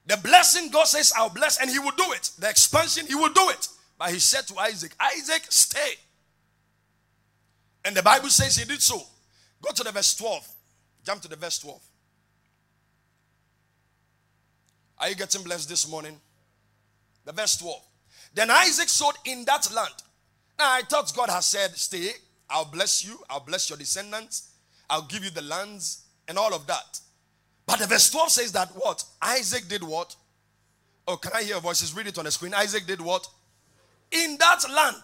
The 0.06 0.16
blessing, 0.18 0.70
God 0.70 0.86
says, 0.86 1.12
I'll 1.16 1.30
bless, 1.30 1.60
and 1.60 1.70
he 1.70 1.78
will 1.78 1.92
do 1.96 2.12
it. 2.12 2.30
The 2.38 2.50
expansion, 2.50 3.06
he 3.06 3.14
will 3.14 3.32
do 3.32 3.48
it 3.50 3.68
But 3.98 4.10
he 4.10 4.18
said 4.18 4.46
to 4.48 4.58
Isaac, 4.58 4.94
Isaac, 5.00 5.42
stay. 5.48 5.94
And 7.84 7.96
the 7.96 8.02
Bible 8.02 8.28
says 8.28 8.56
he 8.56 8.64
did 8.64 8.82
so. 8.82 9.02
Go 9.62 9.70
to 9.72 9.84
the 9.84 9.92
verse 9.92 10.14
12. 10.14 10.46
Jump 11.04 11.22
to 11.22 11.28
the 11.28 11.36
verse 11.36 11.58
12. 11.58 11.80
Are 14.98 15.08
you 15.08 15.14
getting 15.14 15.42
blessed 15.42 15.68
this 15.68 15.88
morning? 15.88 16.18
The 17.24 17.32
verse 17.32 17.56
12. 17.56 17.80
Then 18.34 18.50
Isaac 18.50 18.88
sowed 18.88 19.14
in 19.24 19.44
that 19.44 19.70
land. 19.74 19.94
Now 20.58 20.72
I 20.72 20.82
thought 20.82 21.12
God 21.16 21.30
has 21.30 21.46
said, 21.46 21.74
Stay, 21.76 22.10
I'll 22.48 22.64
bless 22.64 23.04
you, 23.04 23.18
I'll 23.28 23.40
bless 23.40 23.68
your 23.68 23.78
descendants, 23.78 24.50
I'll 24.88 25.02
give 25.02 25.24
you 25.24 25.30
the 25.30 25.42
lands, 25.42 26.04
and 26.28 26.38
all 26.38 26.54
of 26.54 26.66
that. 26.66 27.00
But 27.66 27.78
the 27.78 27.86
verse 27.86 28.10
12 28.10 28.30
says 28.30 28.52
that 28.52 28.68
what? 28.74 29.04
Isaac 29.22 29.68
did 29.68 29.82
what? 29.82 30.14
Oh, 31.06 31.16
can 31.16 31.32
I 31.34 31.42
hear 31.42 31.58
voices? 31.60 31.94
Read 31.94 32.06
it 32.06 32.18
on 32.18 32.24
the 32.24 32.30
screen. 32.30 32.54
Isaac 32.54 32.86
did 32.86 33.00
what? 33.00 33.26
In 34.10 34.36
that 34.38 34.64
land, 34.70 35.02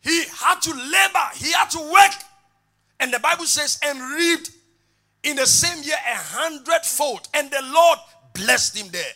he 0.00 0.24
had 0.24 0.60
to 0.62 0.70
labor, 0.70 1.28
he 1.34 1.52
had 1.52 1.70
to 1.70 1.80
work. 1.80 2.12
And 3.00 3.12
the 3.12 3.18
Bible 3.18 3.44
says, 3.44 3.78
and 3.84 4.00
reaped 4.14 4.50
in 5.22 5.36
the 5.36 5.46
same 5.46 5.82
year 5.84 5.96
a 5.96 6.16
hundredfold. 6.16 7.28
And 7.34 7.50
the 7.50 7.62
Lord 7.72 7.98
blessed 8.34 8.76
him 8.76 8.88
there. 8.90 9.12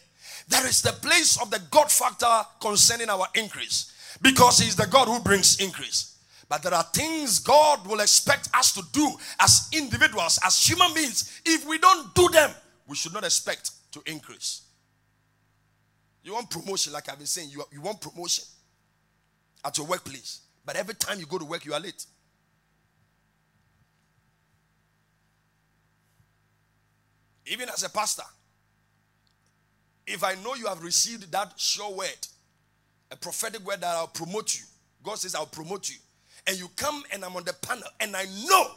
That 0.48 0.64
is 0.66 0.82
the 0.82 0.92
place 0.92 1.40
of 1.40 1.50
the 1.50 1.60
God 1.70 1.90
factor 1.90 2.46
concerning 2.60 3.08
our 3.08 3.26
increase. 3.34 3.92
Because 4.20 4.58
He's 4.58 4.76
the 4.76 4.86
God 4.86 5.08
who 5.08 5.20
brings 5.20 5.58
increase. 5.60 6.11
But 6.52 6.64
there 6.64 6.74
are 6.74 6.82
things 6.82 7.38
God 7.38 7.86
will 7.86 8.00
expect 8.00 8.50
us 8.52 8.74
to 8.74 8.82
do 8.92 9.10
as 9.40 9.70
individuals, 9.72 10.38
as 10.44 10.62
human 10.62 10.92
beings. 10.92 11.40
If 11.46 11.66
we 11.66 11.78
don't 11.78 12.14
do 12.14 12.28
them, 12.28 12.50
we 12.86 12.94
should 12.94 13.14
not 13.14 13.24
expect 13.24 13.70
to 13.92 14.02
increase. 14.04 14.60
You 16.22 16.34
want 16.34 16.50
promotion, 16.50 16.92
like 16.92 17.08
I've 17.08 17.16
been 17.16 17.26
saying, 17.26 17.48
you, 17.48 17.64
you 17.72 17.80
want 17.80 18.02
promotion 18.02 18.44
at 19.64 19.78
your 19.78 19.86
workplace. 19.86 20.42
But 20.66 20.76
every 20.76 20.92
time 20.92 21.18
you 21.18 21.24
go 21.24 21.38
to 21.38 21.44
work, 21.46 21.64
you 21.64 21.72
are 21.72 21.80
late. 21.80 22.04
Even 27.46 27.70
as 27.70 27.82
a 27.82 27.88
pastor, 27.88 28.24
if 30.06 30.22
I 30.22 30.34
know 30.34 30.54
you 30.54 30.66
have 30.66 30.84
received 30.84 31.32
that 31.32 31.54
sure 31.56 31.94
word, 31.94 32.28
a 33.10 33.16
prophetic 33.16 33.64
word 33.66 33.80
that 33.80 33.96
I'll 33.96 34.06
promote 34.06 34.54
you, 34.54 34.66
God 35.02 35.16
says, 35.16 35.34
I'll 35.34 35.46
promote 35.46 35.88
you, 35.88 35.96
and 36.46 36.58
you 36.58 36.68
come 36.76 37.02
and 37.12 37.24
I'm 37.24 37.36
on 37.36 37.44
the 37.44 37.52
panel, 37.52 37.88
and 38.00 38.16
I 38.16 38.24
know 38.48 38.70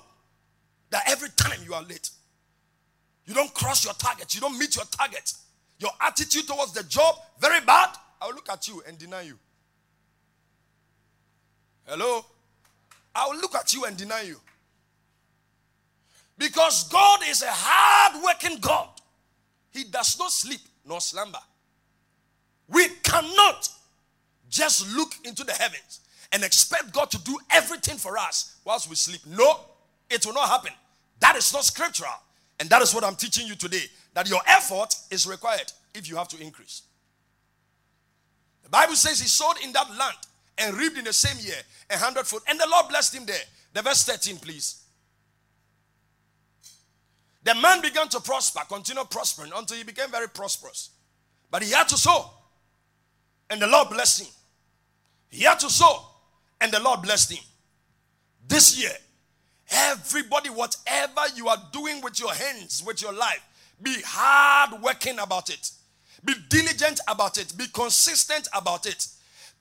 that 0.92 1.04
every 1.08 1.30
time 1.36 1.60
you 1.66 1.74
are 1.74 1.84
late, 1.84 2.10
you 3.26 3.34
don't 3.34 3.54
cross 3.54 3.84
your 3.84 3.94
target, 3.96 4.34
you 4.36 4.42
don't 4.42 4.58
meet 4.58 4.76
your 4.76 4.86
target, 4.86 5.34
your 5.80 5.92
attitude 6.02 6.48
towards 6.48 6.74
the 6.74 6.84
job, 6.84 7.16
very 7.40 7.60
bad, 7.62 7.90
I'll 8.22 8.34
look 8.34 8.50
at 8.50 8.68
you 8.68 8.82
and 8.88 8.98
deny 8.98 9.24
you. 9.24 9.38
Hello? 11.86 12.26
I'll 13.14 13.36
look 13.38 13.56
at 13.56 13.74
you 13.74 13.86
and 13.86 13.96
deny 13.96 14.22
you. 14.22 14.40
Because 16.38 16.88
God 16.90 17.22
is 17.28 17.42
a 17.42 17.50
hard 17.50 18.24
working 18.24 18.60
God. 18.60 18.90
He 19.72 19.86
does 19.86 20.18
not 20.20 20.32
sleep 20.32 20.60
nor 20.86 21.00
slumber. 21.00 21.40
We 22.68 22.88
cannot 23.04 23.70
just 24.50 24.96
look 24.96 25.14
into 25.24 25.44
the 25.44 25.54
heavens 25.54 26.02
and 26.36 26.44
expect 26.44 26.92
God 26.92 27.10
to 27.12 27.18
do 27.24 27.40
everything 27.50 27.96
for 27.96 28.18
us 28.18 28.58
whilst 28.66 28.90
we 28.90 28.96
sleep. 28.96 29.22
No, 29.26 29.62
it 30.10 30.26
will 30.26 30.34
not 30.34 30.50
happen. 30.50 30.74
That 31.22 31.38
is 31.38 31.54
not 31.54 31.64
scriptural. 31.64 32.12
And 32.60 32.70
that 32.70 32.82
is 32.82 32.94
what 32.94 33.06
I'm 33.06 33.16
teaching 33.16 33.48
you 33.48 33.56
today 33.56 33.86
that 34.14 34.30
your 34.30 34.42
effort 34.46 34.94
is 35.10 35.26
required 35.26 35.72
if 35.94 36.10
you 36.10 36.18
have 36.18 36.28
to 36.28 36.42
increase. 36.42 36.82
The 38.64 38.70
Bible 38.70 38.96
says 38.96 39.22
he 39.22 39.30
sowed 39.30 39.64
in 39.64 39.72
that 39.72 39.88
land 39.98 40.18
and 40.58 40.76
reaped 40.76 40.98
in 40.98 41.06
the 41.06 41.14
same 41.14 41.38
year 41.40 41.56
a 41.90 41.98
hundredfold. 41.98 42.42
And 42.50 42.60
the 42.60 42.68
Lord 42.70 42.90
blessed 42.90 43.16
him 43.16 43.26
there. 43.26 43.44
The 43.72 43.82
verse 43.82 44.04
13, 44.04 44.36
please. 44.38 44.84
The 47.46 47.56
man 47.56 47.82
began 47.82 48.10
to 48.10 48.20
prosper, 48.20 48.60
continue 48.68 49.06
prospering 49.06 49.54
until 49.56 49.78
he 49.78 49.84
became 49.86 50.12
very 50.12 50.28
prosperous. 50.28 50.90
But 51.50 51.64
he 51.64 51.72
had 51.72 51.88
to 51.88 51.98
sow, 51.98 52.30
and 53.50 53.62
the 53.62 53.68
Lord 53.68 53.90
blessed 53.90 54.24
him. 54.24 54.34
He 55.30 55.44
had 55.44 55.60
to 55.60 55.70
sow, 55.70 56.15
and 56.66 56.74
the 56.74 56.80
Lord 56.80 57.04
blessed 57.04 57.34
him. 57.34 57.44
This 58.48 58.82
year, 58.82 58.92
everybody, 59.70 60.50
whatever 60.50 61.22
you 61.36 61.48
are 61.48 61.62
doing 61.72 62.02
with 62.02 62.20
your 62.20 62.34
hands, 62.34 62.84
with 62.86 63.04
your 63.04 63.14
life, 63.14 63.44
be 63.82 63.96
hard 64.04 64.82
working 64.82 65.20
about 65.20 65.50
it. 65.50 65.72
Be 66.26 66.34
diligent 66.50 67.00
about 67.08 67.38
it. 67.38 67.56
Be 67.56 67.68
consistent 67.68 68.48
about 68.52 68.88
it. 68.88 69.08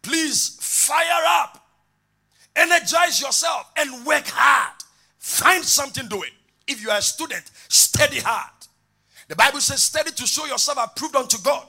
Please 0.00 0.56
fire 0.60 1.22
up. 1.26 1.62
Energize 2.56 3.20
yourself 3.20 3.70
and 3.76 4.06
work 4.06 4.26
hard. 4.28 4.82
Find 5.18 5.62
something 5.62 6.08
doing. 6.08 6.30
If 6.66 6.82
you 6.82 6.88
are 6.88 6.98
a 6.98 7.02
student, 7.02 7.50
study 7.68 8.20
hard. 8.20 8.50
The 9.28 9.36
Bible 9.36 9.60
says, 9.60 9.82
study 9.82 10.10
to 10.10 10.26
show 10.26 10.46
yourself 10.46 10.78
approved 10.82 11.16
unto 11.16 11.36
God. 11.42 11.66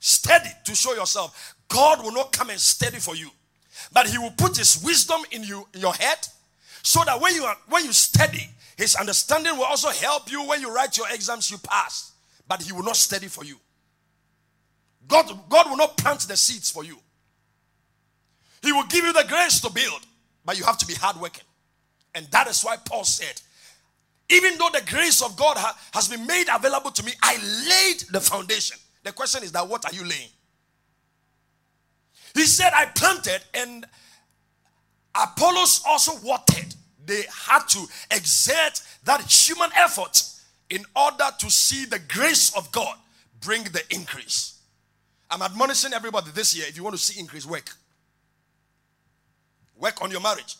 Study 0.00 0.50
to 0.64 0.74
show 0.74 0.94
yourself. 0.94 1.54
God 1.68 2.02
will 2.02 2.12
not 2.12 2.32
come 2.32 2.50
and 2.50 2.58
study 2.58 2.98
for 2.98 3.14
you, 3.14 3.30
but 3.94 4.06
He 4.08 4.18
will 4.18 4.32
put 4.32 4.56
His 4.56 4.82
wisdom 4.84 5.22
in 5.30 5.42
you 5.44 5.66
your 5.72 5.94
head, 5.94 6.18
so 6.82 7.02
that 7.04 7.20
when 7.20 7.34
you 7.34 7.44
are 7.44 7.56
when 7.68 7.84
you 7.84 7.92
study, 7.92 8.48
His 8.76 8.94
understanding 8.96 9.56
will 9.56 9.64
also 9.64 9.88
help 9.88 10.30
you 10.30 10.44
when 10.44 10.60
you 10.60 10.74
write 10.74 10.98
your 10.98 11.06
exams. 11.10 11.50
You 11.50 11.58
pass, 11.58 12.12
but 12.46 12.60
He 12.62 12.72
will 12.72 12.82
not 12.82 12.96
study 12.96 13.28
for 13.28 13.44
you. 13.44 13.56
God, 15.06 15.48
God 15.48 15.70
will 15.70 15.76
not 15.76 15.96
plant 15.96 16.20
the 16.20 16.36
seeds 16.36 16.70
for 16.70 16.84
you. 16.84 16.98
He 18.62 18.72
will 18.72 18.84
give 18.84 19.04
you 19.04 19.12
the 19.12 19.24
grace 19.28 19.60
to 19.60 19.70
build, 19.70 20.00
but 20.44 20.58
you 20.58 20.64
have 20.64 20.78
to 20.78 20.86
be 20.86 20.94
hardworking. 20.94 21.44
And 22.14 22.26
that 22.30 22.46
is 22.46 22.62
why 22.62 22.76
Paul 22.76 23.04
said, 23.04 23.40
even 24.30 24.56
though 24.56 24.70
the 24.72 24.82
grace 24.90 25.20
of 25.22 25.36
God 25.36 25.58
ha- 25.58 25.78
has 25.92 26.08
been 26.08 26.26
made 26.26 26.46
available 26.52 26.90
to 26.92 27.04
me, 27.04 27.12
I 27.22 27.36
laid 27.68 28.04
the 28.10 28.20
foundation. 28.20 28.78
The 29.02 29.12
question 29.12 29.42
is 29.42 29.52
that 29.52 29.68
what 29.68 29.84
are 29.84 29.94
you 29.94 30.02
laying? 30.08 30.30
He 32.34 32.46
said, 32.46 32.72
I 32.74 32.86
planted 32.86 33.40
and 33.54 33.86
Apollos 35.14 35.82
also 35.86 36.12
watered. 36.24 36.74
They 37.06 37.22
had 37.48 37.68
to 37.68 37.86
exert 38.10 38.82
that 39.04 39.20
human 39.30 39.70
effort 39.76 40.24
in 40.70 40.84
order 40.96 41.26
to 41.38 41.50
see 41.50 41.84
the 41.84 42.00
grace 42.08 42.56
of 42.56 42.70
God 42.72 42.96
bring 43.40 43.64
the 43.64 43.82
increase. 43.90 44.58
I'm 45.30 45.42
admonishing 45.42 45.92
everybody 45.92 46.30
this 46.34 46.56
year 46.56 46.66
if 46.68 46.76
you 46.76 46.82
want 46.82 46.96
to 46.96 47.02
see 47.02 47.20
increase, 47.20 47.46
work. 47.46 47.70
Work 49.78 50.02
on 50.02 50.10
your 50.10 50.20
marriage. 50.20 50.56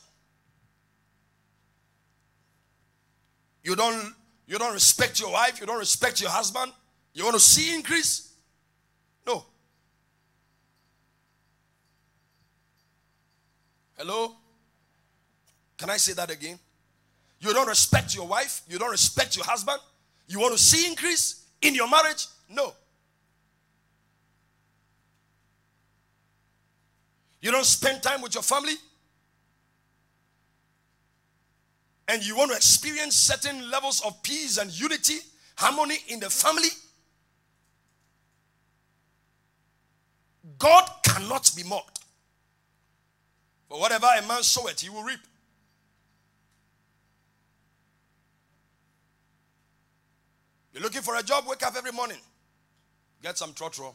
You 3.62 3.74
don't 3.74 4.14
you 4.46 4.58
don't 4.58 4.74
respect 4.74 5.20
your 5.20 5.32
wife, 5.32 5.58
you 5.60 5.66
don't 5.66 5.78
respect 5.78 6.20
your 6.20 6.30
husband. 6.30 6.72
You 7.14 7.24
want 7.24 7.34
to 7.34 7.40
see 7.40 7.74
increase? 7.74 8.34
No. 9.26 9.46
Hello? 13.96 14.34
Can 15.76 15.90
I 15.90 15.96
say 15.96 16.12
that 16.14 16.30
again? 16.30 16.58
You 17.40 17.52
don't 17.52 17.68
respect 17.68 18.14
your 18.14 18.26
wife, 18.26 18.62
you 18.68 18.78
don't 18.78 18.90
respect 18.90 19.36
your 19.36 19.44
husband. 19.44 19.78
You 20.26 20.40
want 20.40 20.52
to 20.56 20.58
see 20.58 20.88
increase 20.88 21.44
in 21.60 21.74
your 21.74 21.88
marriage? 21.88 22.26
No. 22.48 22.72
You 27.42 27.50
don't 27.50 27.66
spend 27.66 28.02
time 28.02 28.22
with 28.22 28.34
your 28.34 28.42
family? 28.42 28.74
and 32.08 32.26
you 32.26 32.36
want 32.36 32.50
to 32.50 32.56
experience 32.56 33.16
certain 33.16 33.70
levels 33.70 34.02
of 34.04 34.22
peace 34.22 34.58
and 34.58 34.70
unity, 34.78 35.18
harmony 35.56 35.96
in 36.08 36.20
the 36.20 36.28
family, 36.28 36.68
God 40.58 40.88
cannot 41.02 41.50
be 41.56 41.62
mocked. 41.64 42.03
Whatever 43.78 44.06
a 44.18 44.26
man 44.26 44.42
soweth, 44.42 44.80
he 44.80 44.88
will 44.88 45.02
reap. 45.02 45.18
You're 50.72 50.82
looking 50.82 51.02
for 51.02 51.16
a 51.16 51.22
job, 51.22 51.44
wake 51.46 51.64
up 51.64 51.74
every 51.76 51.92
morning, 51.92 52.18
get 53.22 53.38
some 53.38 53.52
trotro, 53.52 53.94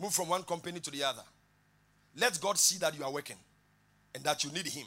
move 0.00 0.12
from 0.12 0.28
one 0.28 0.42
company 0.42 0.80
to 0.80 0.90
the 0.90 1.04
other. 1.04 1.22
Let 2.16 2.40
God 2.40 2.58
see 2.58 2.78
that 2.78 2.96
you 2.96 3.04
are 3.04 3.12
working 3.12 3.36
and 4.14 4.24
that 4.24 4.42
you 4.42 4.50
need 4.50 4.66
Him, 4.66 4.86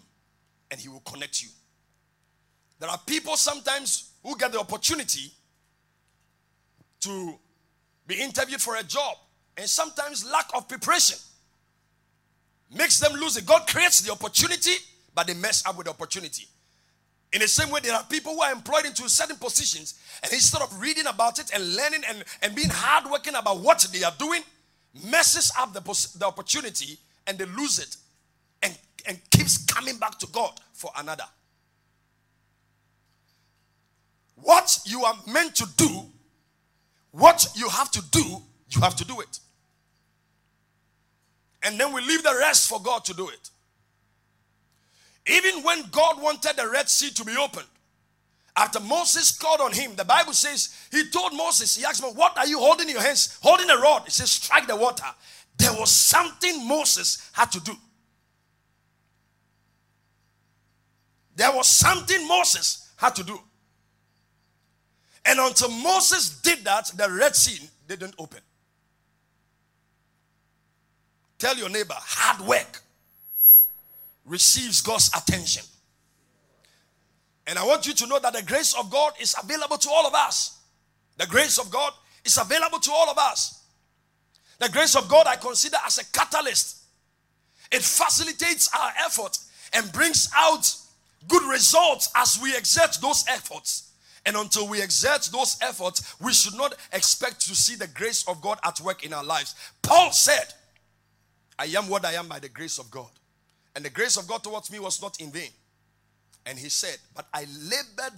and 0.71 0.79
He 0.79 0.89
will 0.89 1.01
connect 1.01 1.41
you. 1.41 1.49
There 2.79 2.89
are 2.89 2.99
people 3.05 3.35
sometimes 3.35 4.11
who 4.23 4.37
get 4.37 4.51
the 4.51 4.59
opportunity 4.59 5.31
to 7.01 7.35
be 8.07 8.21
interviewed 8.21 8.61
for 8.61 8.75
a 8.77 8.83
job, 8.83 9.17
and 9.57 9.67
sometimes 9.69 10.29
lack 10.29 10.49
of 10.53 10.67
preparation 10.67 11.17
makes 12.73 12.99
them 12.99 13.13
lose 13.13 13.37
it. 13.37 13.45
God 13.45 13.67
creates 13.67 14.01
the 14.01 14.11
opportunity, 14.11 14.73
but 15.13 15.27
they 15.27 15.33
mess 15.33 15.65
up 15.65 15.77
with 15.77 15.85
the 15.85 15.91
opportunity. 15.91 16.45
In 17.31 17.41
the 17.41 17.47
same 17.47 17.69
way, 17.69 17.79
there 17.81 17.93
are 17.93 18.03
people 18.03 18.33
who 18.33 18.41
are 18.41 18.51
employed 18.51 18.85
into 18.85 19.07
certain 19.07 19.35
positions, 19.35 19.99
and 20.23 20.31
instead 20.33 20.61
of 20.61 20.81
reading 20.81 21.05
about 21.05 21.39
it 21.39 21.51
and 21.53 21.75
learning 21.75 22.01
and, 22.09 22.23
and 22.41 22.55
being 22.55 22.69
hardworking 22.69 23.35
about 23.35 23.59
what 23.59 23.85
they 23.93 24.03
are 24.03 24.13
doing, 24.17 24.41
messes 25.05 25.51
up 25.59 25.73
the, 25.73 25.81
the 26.17 26.25
opportunity 26.25 26.97
and 27.27 27.37
they 27.37 27.45
lose 27.45 27.77
it 27.79 27.95
and, 28.63 28.77
and 29.07 29.19
keeps 29.29 29.63
coming 29.65 29.97
back 29.97 30.17
to 30.19 30.27
God 30.27 30.59
for 30.73 30.91
another. 30.97 31.25
What 34.35 34.79
you 34.85 35.03
are 35.03 35.15
meant 35.27 35.55
to 35.55 35.67
do, 35.77 36.05
what 37.11 37.45
you 37.55 37.69
have 37.69 37.91
to 37.91 38.01
do, 38.09 38.41
you 38.69 38.81
have 38.81 38.95
to 38.95 39.05
do 39.05 39.19
it. 39.19 39.39
And 41.63 41.79
then 41.79 41.93
we 41.93 42.01
leave 42.01 42.23
the 42.23 42.35
rest 42.39 42.69
for 42.69 42.81
God 42.81 43.03
to 43.05 43.13
do 43.13 43.27
it. 43.29 43.49
Even 45.25 45.63
when 45.63 45.83
God 45.91 46.21
wanted 46.21 46.55
the 46.55 46.69
Red 46.69 46.89
Sea 46.89 47.11
to 47.11 47.25
be 47.25 47.35
opened, 47.37 47.67
after 48.55 48.79
Moses 48.79 49.37
called 49.37 49.61
on 49.61 49.71
him, 49.71 49.95
the 49.95 50.03
Bible 50.03 50.33
says 50.33 50.75
he 50.91 51.09
told 51.09 51.33
Moses, 51.33 51.75
he 51.75 51.85
asked 51.85 52.03
him, 52.03 52.09
What 52.15 52.37
are 52.37 52.47
you 52.47 52.59
holding 52.59 52.87
in 52.87 52.95
your 52.95 53.03
hands? 53.03 53.37
Holding 53.41 53.69
a 53.69 53.77
rod. 53.77 54.03
He 54.05 54.11
says, 54.11 54.31
Strike 54.31 54.67
the 54.67 54.75
water. 54.75 55.05
There 55.57 55.73
was 55.73 55.91
something 55.91 56.67
Moses 56.67 57.29
had 57.33 57.51
to 57.51 57.59
do. 57.59 57.73
There 61.35 61.51
was 61.53 61.67
something 61.67 62.27
Moses 62.27 62.91
had 62.97 63.15
to 63.15 63.23
do. 63.23 63.39
And 65.25 65.39
until 65.39 65.69
Moses 65.69 66.41
did 66.41 66.65
that, 66.65 66.91
the 66.95 67.09
Red 67.09 67.35
Sea 67.35 67.69
didn't 67.87 68.15
open. 68.17 68.39
Tell 71.39 71.57
your 71.57 71.69
neighbor, 71.69 71.95
hard 71.97 72.45
work 72.45 72.81
receives 74.25 74.81
God's 74.81 75.09
attention. 75.15 75.63
And 77.47 77.57
I 77.57 77.65
want 77.65 77.87
you 77.87 77.93
to 77.93 78.07
know 78.07 78.19
that 78.19 78.33
the 78.33 78.43
grace 78.43 78.75
of 78.77 78.91
God 78.91 79.13
is 79.19 79.35
available 79.41 79.77
to 79.77 79.89
all 79.89 80.05
of 80.05 80.13
us. 80.13 80.59
The 81.17 81.25
grace 81.25 81.57
of 81.57 81.71
God 81.71 81.93
is 82.23 82.37
available 82.37 82.79
to 82.79 82.91
all 82.91 83.09
of 83.09 83.17
us. 83.17 83.63
The 84.59 84.69
grace 84.69 84.95
of 84.95 85.07
God 85.09 85.25
I 85.25 85.37
consider 85.37 85.77
as 85.85 85.97
a 85.97 86.05
catalyst. 86.11 86.83
It 87.71 87.81
facilitates 87.81 88.69
our 88.77 88.91
effort 89.05 89.39
and 89.73 89.91
brings 89.91 90.29
out 90.35 90.75
good 91.27 91.43
results 91.43 92.09
as 92.15 92.39
we 92.41 92.55
exert 92.55 92.97
those 93.01 93.23
efforts. 93.27 93.91
And 94.25 94.35
until 94.35 94.67
we 94.67 94.81
exert 94.81 95.29
those 95.31 95.57
efforts, 95.61 96.15
we 96.19 96.33
should 96.33 96.55
not 96.55 96.75
expect 96.91 97.41
to 97.47 97.55
see 97.55 97.75
the 97.75 97.87
grace 97.87 98.27
of 98.27 98.41
God 98.41 98.59
at 98.63 98.79
work 98.81 99.05
in 99.05 99.13
our 99.13 99.23
lives. 99.23 99.55
Paul 99.81 100.11
said, 100.11 100.53
I 101.59 101.65
am 101.65 101.89
what 101.89 102.05
I 102.05 102.13
am 102.13 102.29
by 102.29 102.39
the 102.39 102.49
grace 102.49 102.79
of 102.79 102.89
God. 102.89 103.09
And 103.75 103.83
the 103.83 103.89
grace 103.89 104.17
of 104.17 104.27
God 104.27 104.41
towards 104.41 104.71
me 104.71 104.79
was 104.79 105.01
not 105.01 105.19
in 105.19 105.29
vain. 105.29 105.51
And 106.45 106.57
he 106.57 106.69
said, 106.69 106.97
But 107.13 107.27
I 107.33 107.41
labored 107.41 108.17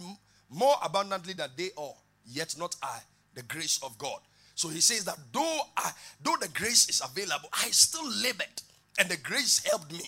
more 0.50 0.76
abundantly 0.84 1.34
than 1.34 1.50
they 1.58 1.72
all, 1.76 1.98
yet 2.26 2.56
not 2.58 2.76
I, 2.84 3.00
the 3.34 3.42
grace 3.44 3.80
of 3.84 3.98
God. 3.98 4.20
So 4.54 4.70
he 4.70 4.80
says 4.80 5.06
that 5.06 5.18
though 5.34 5.62
I, 5.76 5.92
though 6.22 6.36
the 6.39 6.50
grace 6.50 6.88
is 6.88 7.02
available, 7.04 7.50
I 7.52 7.70
still 7.72 8.08
labored, 8.22 8.62
and 9.00 9.10
the 9.10 9.18
grace 9.18 9.66
helped 9.66 9.92
me. 9.92 10.06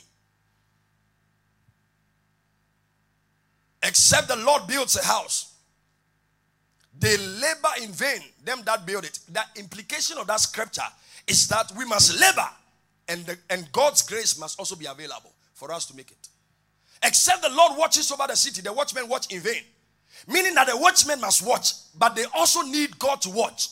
Except 3.82 4.28
the 4.28 4.36
Lord 4.36 4.68
builds 4.68 4.96
a 4.96 5.04
house, 5.04 5.56
they 6.98 7.18
labor 7.18 7.70
in 7.82 7.92
vain, 7.92 8.22
them 8.46 8.62
that 8.66 8.86
build 8.86 9.06
it. 9.06 9.20
The 9.30 9.44
implication 9.56 10.18
of 10.20 10.28
that 10.28 10.40
scripture 10.40 10.84
is 11.28 11.48
that 11.48 11.72
we 11.76 11.86
must 11.86 12.20
labor, 12.20 12.48
and, 13.08 13.26
the, 13.26 13.38
and 13.50 13.72
God's 13.72 14.02
grace 14.02 14.40
must 14.40 14.60
also 14.60 14.76
be 14.76 14.86
available 14.86 15.34
for 15.54 15.72
us 15.72 15.86
to 15.88 15.96
make 15.96 16.12
it. 16.12 16.28
Except 17.04 17.42
the 17.42 17.50
Lord 17.50 17.78
watches 17.78 18.12
over 18.12 18.26
the 18.28 18.36
city, 18.36 18.62
the 18.62 18.72
watchmen 18.72 19.10
watch 19.10 19.32
in 19.32 19.42
vain. 19.42 19.64
Meaning 20.28 20.54
that 20.56 20.68
the 20.68 20.78
watchmen 20.78 21.20
must 21.20 21.46
watch, 21.46 21.74
but 21.98 22.16
they 22.16 22.26
also 22.34 22.62
need 22.62 22.98
God 22.98 23.22
to 23.22 23.30
watch. 23.30 23.68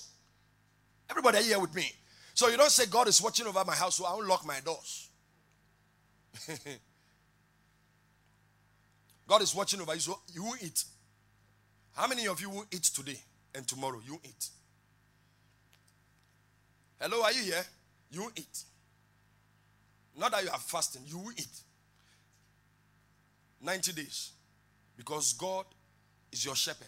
Everybody 1.10 1.44
here 1.44 1.60
with 1.60 1.74
me. 1.74 1.92
So 2.34 2.50
you 2.50 2.58
don't 2.58 2.72
say 2.72 2.86
God 2.88 3.08
is 3.08 3.22
watching 3.22 3.48
over 3.48 3.64
my 3.66 3.76
house, 3.76 3.96
so 3.96 4.06
I 4.06 4.14
will 4.16 4.26
lock 4.26 4.46
my 4.46 4.60
doors. 4.62 5.10
God 9.28 9.42
is 9.42 9.56
watching 9.56 9.80
over 9.82 9.94
you, 9.94 10.00
so 10.00 10.20
you 10.34 10.44
will 10.44 10.58
eat. 10.62 10.84
How 11.94 12.08
many 12.08 12.28
of 12.28 12.42
you 12.42 12.50
will 12.50 12.66
eat 12.72 12.84
today 12.84 13.20
and 13.56 13.68
tomorrow? 13.68 14.02
You 14.06 14.20
eat. 14.24 14.50
Hello, 17.00 17.24
are 17.24 17.32
you 17.32 17.44
here? 17.44 17.64
You 18.12 18.32
eat. 18.36 18.64
Not 20.22 20.34
that 20.34 20.44
you 20.44 20.52
are 20.52 20.60
fasting, 20.60 21.02
you 21.08 21.18
will 21.18 21.32
eat. 21.32 21.50
90 23.60 23.94
days. 23.94 24.34
Because 24.96 25.34
God 25.34 25.66
is 26.32 26.46
your 26.46 26.56
shepherd. 26.56 26.88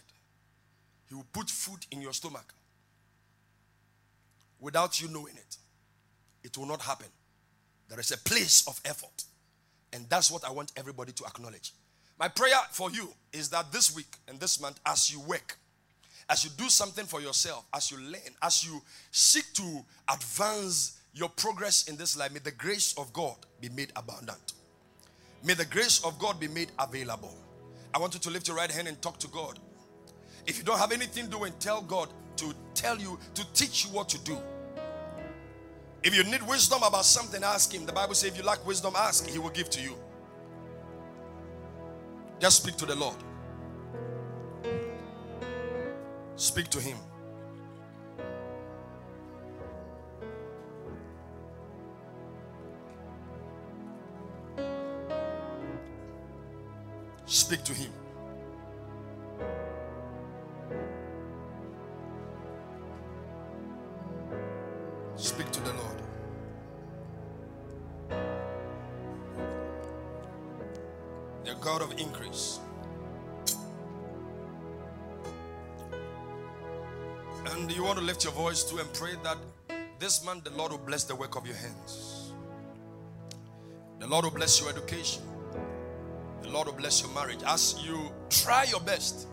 He 1.08 1.16
will 1.16 1.26
put 1.32 1.50
food 1.50 1.84
in 1.90 2.00
your 2.00 2.12
stomach 2.12 2.54
without 4.60 5.02
you 5.02 5.08
knowing 5.08 5.34
it. 5.34 5.56
It 6.44 6.56
will 6.56 6.66
not 6.66 6.80
happen. 6.80 7.08
There 7.88 7.98
is 7.98 8.12
a 8.12 8.18
place 8.18 8.68
of 8.68 8.80
effort. 8.84 9.24
And 9.92 10.08
that's 10.08 10.30
what 10.30 10.44
I 10.44 10.52
want 10.52 10.70
everybody 10.76 11.10
to 11.10 11.24
acknowledge. 11.24 11.72
My 12.20 12.28
prayer 12.28 12.54
for 12.70 12.92
you 12.92 13.08
is 13.32 13.48
that 13.48 13.72
this 13.72 13.96
week 13.96 14.16
and 14.28 14.38
this 14.38 14.60
month, 14.60 14.78
as 14.86 15.12
you 15.12 15.18
work, 15.18 15.58
as 16.30 16.44
you 16.44 16.50
do 16.56 16.68
something 16.68 17.04
for 17.04 17.20
yourself, 17.20 17.64
as 17.74 17.90
you 17.90 17.98
learn, 17.98 18.34
as 18.42 18.64
you 18.64 18.80
seek 19.10 19.52
to 19.54 19.84
advance 20.08 21.00
your 21.14 21.28
progress 21.28 21.88
in 21.88 21.96
this 21.96 22.16
life, 22.16 22.32
may 22.32 22.40
the 22.40 22.50
grace 22.50 22.94
of 22.98 23.12
God 23.12 23.36
be 23.60 23.68
made 23.68 23.92
abundant. 23.96 24.52
May 25.44 25.54
the 25.54 25.64
grace 25.64 26.04
of 26.04 26.18
God 26.18 26.40
be 26.40 26.48
made 26.48 26.72
available. 26.78 27.36
I 27.94 27.98
want 27.98 28.14
you 28.14 28.20
to 28.20 28.30
lift 28.30 28.48
your 28.48 28.56
right 28.56 28.70
hand 28.70 28.88
and 28.88 29.00
talk 29.00 29.18
to 29.18 29.28
God. 29.28 29.58
If 30.46 30.58
you 30.58 30.64
don't 30.64 30.78
have 30.78 30.92
anything 30.92 31.28
doing, 31.28 31.52
tell 31.60 31.80
God 31.82 32.08
to 32.36 32.52
tell 32.74 32.98
you, 32.98 33.18
to 33.34 33.52
teach 33.52 33.84
you 33.84 33.90
what 33.90 34.08
to 34.08 34.18
do. 34.24 34.36
If 36.02 36.14
you 36.14 36.24
need 36.24 36.42
wisdom 36.42 36.82
about 36.82 37.04
something, 37.04 37.42
ask 37.42 37.72
Him. 37.72 37.86
The 37.86 37.92
Bible 37.92 38.14
says, 38.14 38.32
if 38.32 38.36
you 38.36 38.44
lack 38.44 38.66
wisdom, 38.66 38.94
ask, 38.96 39.28
He 39.28 39.38
will 39.38 39.50
give 39.50 39.70
to 39.70 39.80
you. 39.80 39.94
Just 42.40 42.62
speak 42.62 42.76
to 42.76 42.86
the 42.86 42.96
Lord. 42.96 43.16
Speak 46.36 46.68
to 46.68 46.80
Him. 46.80 46.98
Speak 57.34 57.64
to 57.64 57.72
him. 57.74 57.90
Speak 65.16 65.50
to 65.50 65.60
the 65.62 65.72
Lord. 65.72 66.02
The 71.44 71.54
God 71.60 71.82
of 71.82 71.98
increase. 71.98 72.60
And 77.46 77.68
you 77.72 77.82
want 77.82 77.98
to 77.98 78.04
lift 78.04 78.22
your 78.22 78.32
voice 78.32 78.62
too 78.62 78.78
and 78.78 78.92
pray 78.92 79.16
that 79.24 79.38
this 79.98 80.24
month 80.24 80.44
the 80.44 80.50
Lord 80.50 80.70
will 80.70 80.78
bless 80.78 81.02
the 81.02 81.16
work 81.16 81.34
of 81.34 81.44
your 81.48 81.56
hands. 81.56 82.32
The 83.98 84.06
Lord 84.06 84.24
will 84.24 84.30
bless 84.30 84.60
your 84.60 84.70
education. 84.70 85.33
Lord 86.54 86.68
will 86.68 86.74
bless 86.74 87.02
your 87.02 87.12
marriage 87.12 87.40
as 87.48 87.84
you 87.84 88.12
try 88.30 88.62
your 88.70 88.78
best 88.78 89.26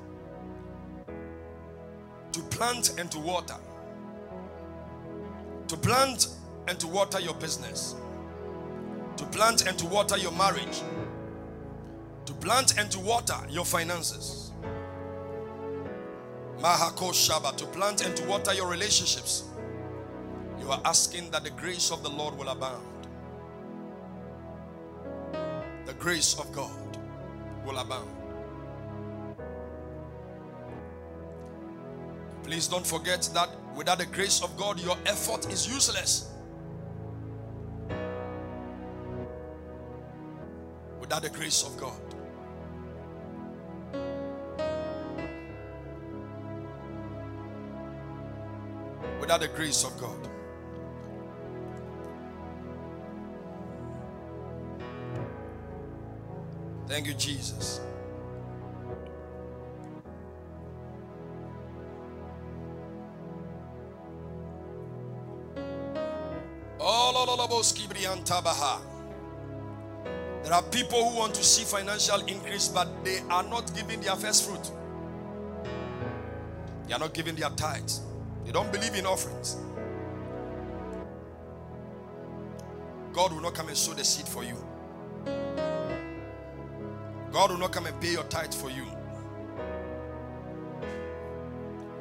to 2.32 2.40
plant 2.50 3.00
and 3.00 3.12
to 3.12 3.20
water. 3.20 3.58
To 5.68 5.78
plant 5.78 6.30
and 6.68 6.80
to 6.80 6.88
water 6.88 7.20
your 7.20 7.36
business. 7.36 7.94
To 9.18 9.26
plant 9.26 9.68
and 9.68 9.78
to 9.78 9.86
water 9.86 10.18
your 10.18 10.32
marriage. 10.32 10.82
To 12.26 12.34
plant 12.34 12.80
and 12.80 12.90
to 12.90 13.00
water 13.00 13.38
your 13.52 13.66
finances. 13.66 14.52
Mahako 16.58 17.12
Shaba, 17.12 17.56
to 17.56 17.68
plant 17.68 18.04
and 18.04 18.18
to 18.18 18.26
water 18.26 18.56
your 18.56 18.68
relationships. 18.68 19.44
You 20.60 20.72
are 20.72 20.82
asking 20.86 21.30
that 21.30 21.44
the 21.44 21.52
grace 21.52 21.92
of 21.92 22.02
the 22.02 22.10
Lord 22.10 22.36
will 22.36 22.50
abound. 22.50 22.84
The 25.86 25.94
grace 25.94 26.40
of 26.40 26.52
God 26.52 26.81
will 27.66 27.78
abound. 27.78 28.10
Please 32.44 32.68
don't 32.68 32.86
forget 32.86 33.30
that 33.34 33.50
without 33.76 34.00
the 34.00 34.06
grace 34.06 34.42
of 34.44 34.56
God, 34.58 34.80
your 34.80 34.98
effort 35.06 35.52
is 35.52 35.68
useless. 35.68 36.32
Without 41.00 41.22
the 41.22 41.30
grace 41.30 41.64
of 41.64 41.78
God. 41.78 42.02
Without 49.20 49.40
the 49.42 49.48
grace 49.50 49.84
of 49.84 49.98
God. 50.00 50.28
Thank 56.92 57.08
you, 57.08 57.14
Jesus. 57.14 57.80
There 70.44 70.54
are 70.54 70.64
people 70.64 71.10
who 71.10 71.18
want 71.18 71.34
to 71.36 71.44
see 71.46 71.64
financial 71.64 72.20
increase, 72.26 72.68
but 72.68 72.90
they 73.06 73.20
are 73.30 73.44
not 73.44 73.74
giving 73.74 74.02
their 74.02 74.18
first 74.18 74.50
fruit. 74.50 74.72
They 76.90 76.94
are 76.94 77.00
not 77.00 77.14
giving 77.14 77.36
their 77.36 77.52
tithes. 77.52 78.02
They 78.44 78.52
don't 78.52 78.70
believe 78.70 78.96
in 78.96 79.06
offerings. 79.06 79.56
God 83.14 83.32
will 83.32 83.42
not 83.42 83.54
come 83.54 83.70
and 83.70 83.78
sow 83.78 83.94
the 83.94 84.04
seed 84.04 84.28
for 84.28 84.44
you. 84.44 84.58
God 87.32 87.52
will 87.52 87.58
not 87.58 87.72
come 87.72 87.86
and 87.86 88.00
pay 88.02 88.12
your 88.12 88.24
tithe 88.26 88.54
for 88.54 88.70
you. 88.70 88.84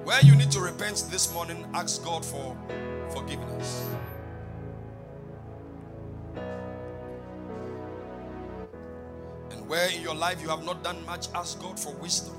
Where 0.03 0.21
you 0.23 0.35
need 0.35 0.51
to 0.53 0.61
repent 0.61 1.05
this 1.11 1.33
morning, 1.33 1.65
ask 1.73 2.03
God 2.05 2.25
for 2.25 2.57
forgiveness. 3.11 3.89
And 9.51 9.69
where 9.69 9.89
in 9.91 10.03
your 10.03 10.17
life 10.17 10.43
you 10.43 10.49
have 10.49 10.65
not 10.65 10.83
done 10.83 11.05
much, 11.07 11.29
ask 11.35 11.61
God 11.61 11.79
for 11.79 11.95
wisdom 11.95 12.35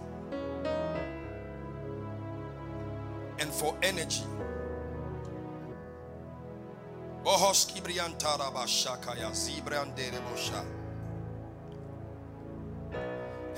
and 3.39 3.49
for 3.51 3.77
energy. 3.81 4.23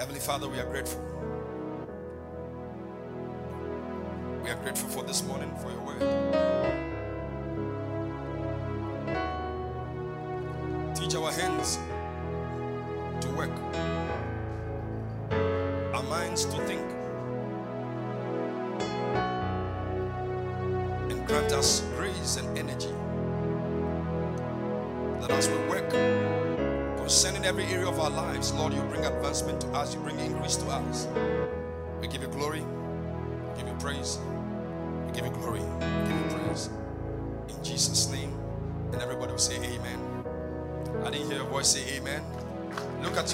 Heavenly 0.03 0.19
Father, 0.19 0.49
we 0.49 0.59
are 0.59 0.65
grateful. 0.65 0.99
We 4.43 4.49
are 4.49 4.57
grateful 4.57 4.89
for 4.89 5.01
this 5.01 5.23
morning 5.23 5.49
for 5.61 5.71
your 5.71 5.79
word. 5.79 6.01
Teach 10.93 11.15
our 11.15 11.31
hands 11.31 11.79
to 13.21 13.29
work, 13.29 13.49
our 15.95 16.03
minds 16.03 16.43
to 16.47 16.57
think, 16.67 16.81
and 21.09 21.25
grant 21.25 21.53
us 21.53 21.79
grace 21.95 22.35
and 22.35 22.57
energy 22.57 22.91
that 25.21 25.31
as 25.31 25.47
we 25.47 25.55
work 25.69 26.32
concerning 27.03 27.43
every 27.43 27.65
area 27.65 27.87
of 27.87 27.99
our 27.99 28.09
lives, 28.09 28.53
Lord, 28.53 28.73
you 28.73 28.81
bring 28.83 29.03
advancement 29.03 29.59
to 29.61 29.67
us, 29.73 29.93
you 29.93 29.99
bring 29.99 30.17
increase 30.19 30.55
to 30.55 30.65
us. 30.67 31.07
We 31.99 32.07
give 32.07 32.21
you 32.21 32.29
glory, 32.29 32.63
give 33.57 33.67
you 33.67 33.75
praise 33.79 34.19
we 35.13 35.19
give 35.19 35.25
you 35.25 35.31
glory, 35.31 35.59
give 35.59 36.17
you 36.17 36.37
praise. 36.37 36.69
In 37.49 37.63
Jesus' 37.63 38.09
name. 38.09 38.33
And 38.93 39.01
everybody 39.01 39.31
will 39.31 39.37
say 39.39 39.55
amen. 39.57 39.99
I 41.03 41.09
didn't 41.09 41.27
hear 41.27 41.37
your 41.39 41.47
voice 41.47 41.67
say 41.67 41.97
amen. 41.97 42.21
Look 43.01 43.17
at 43.17 43.33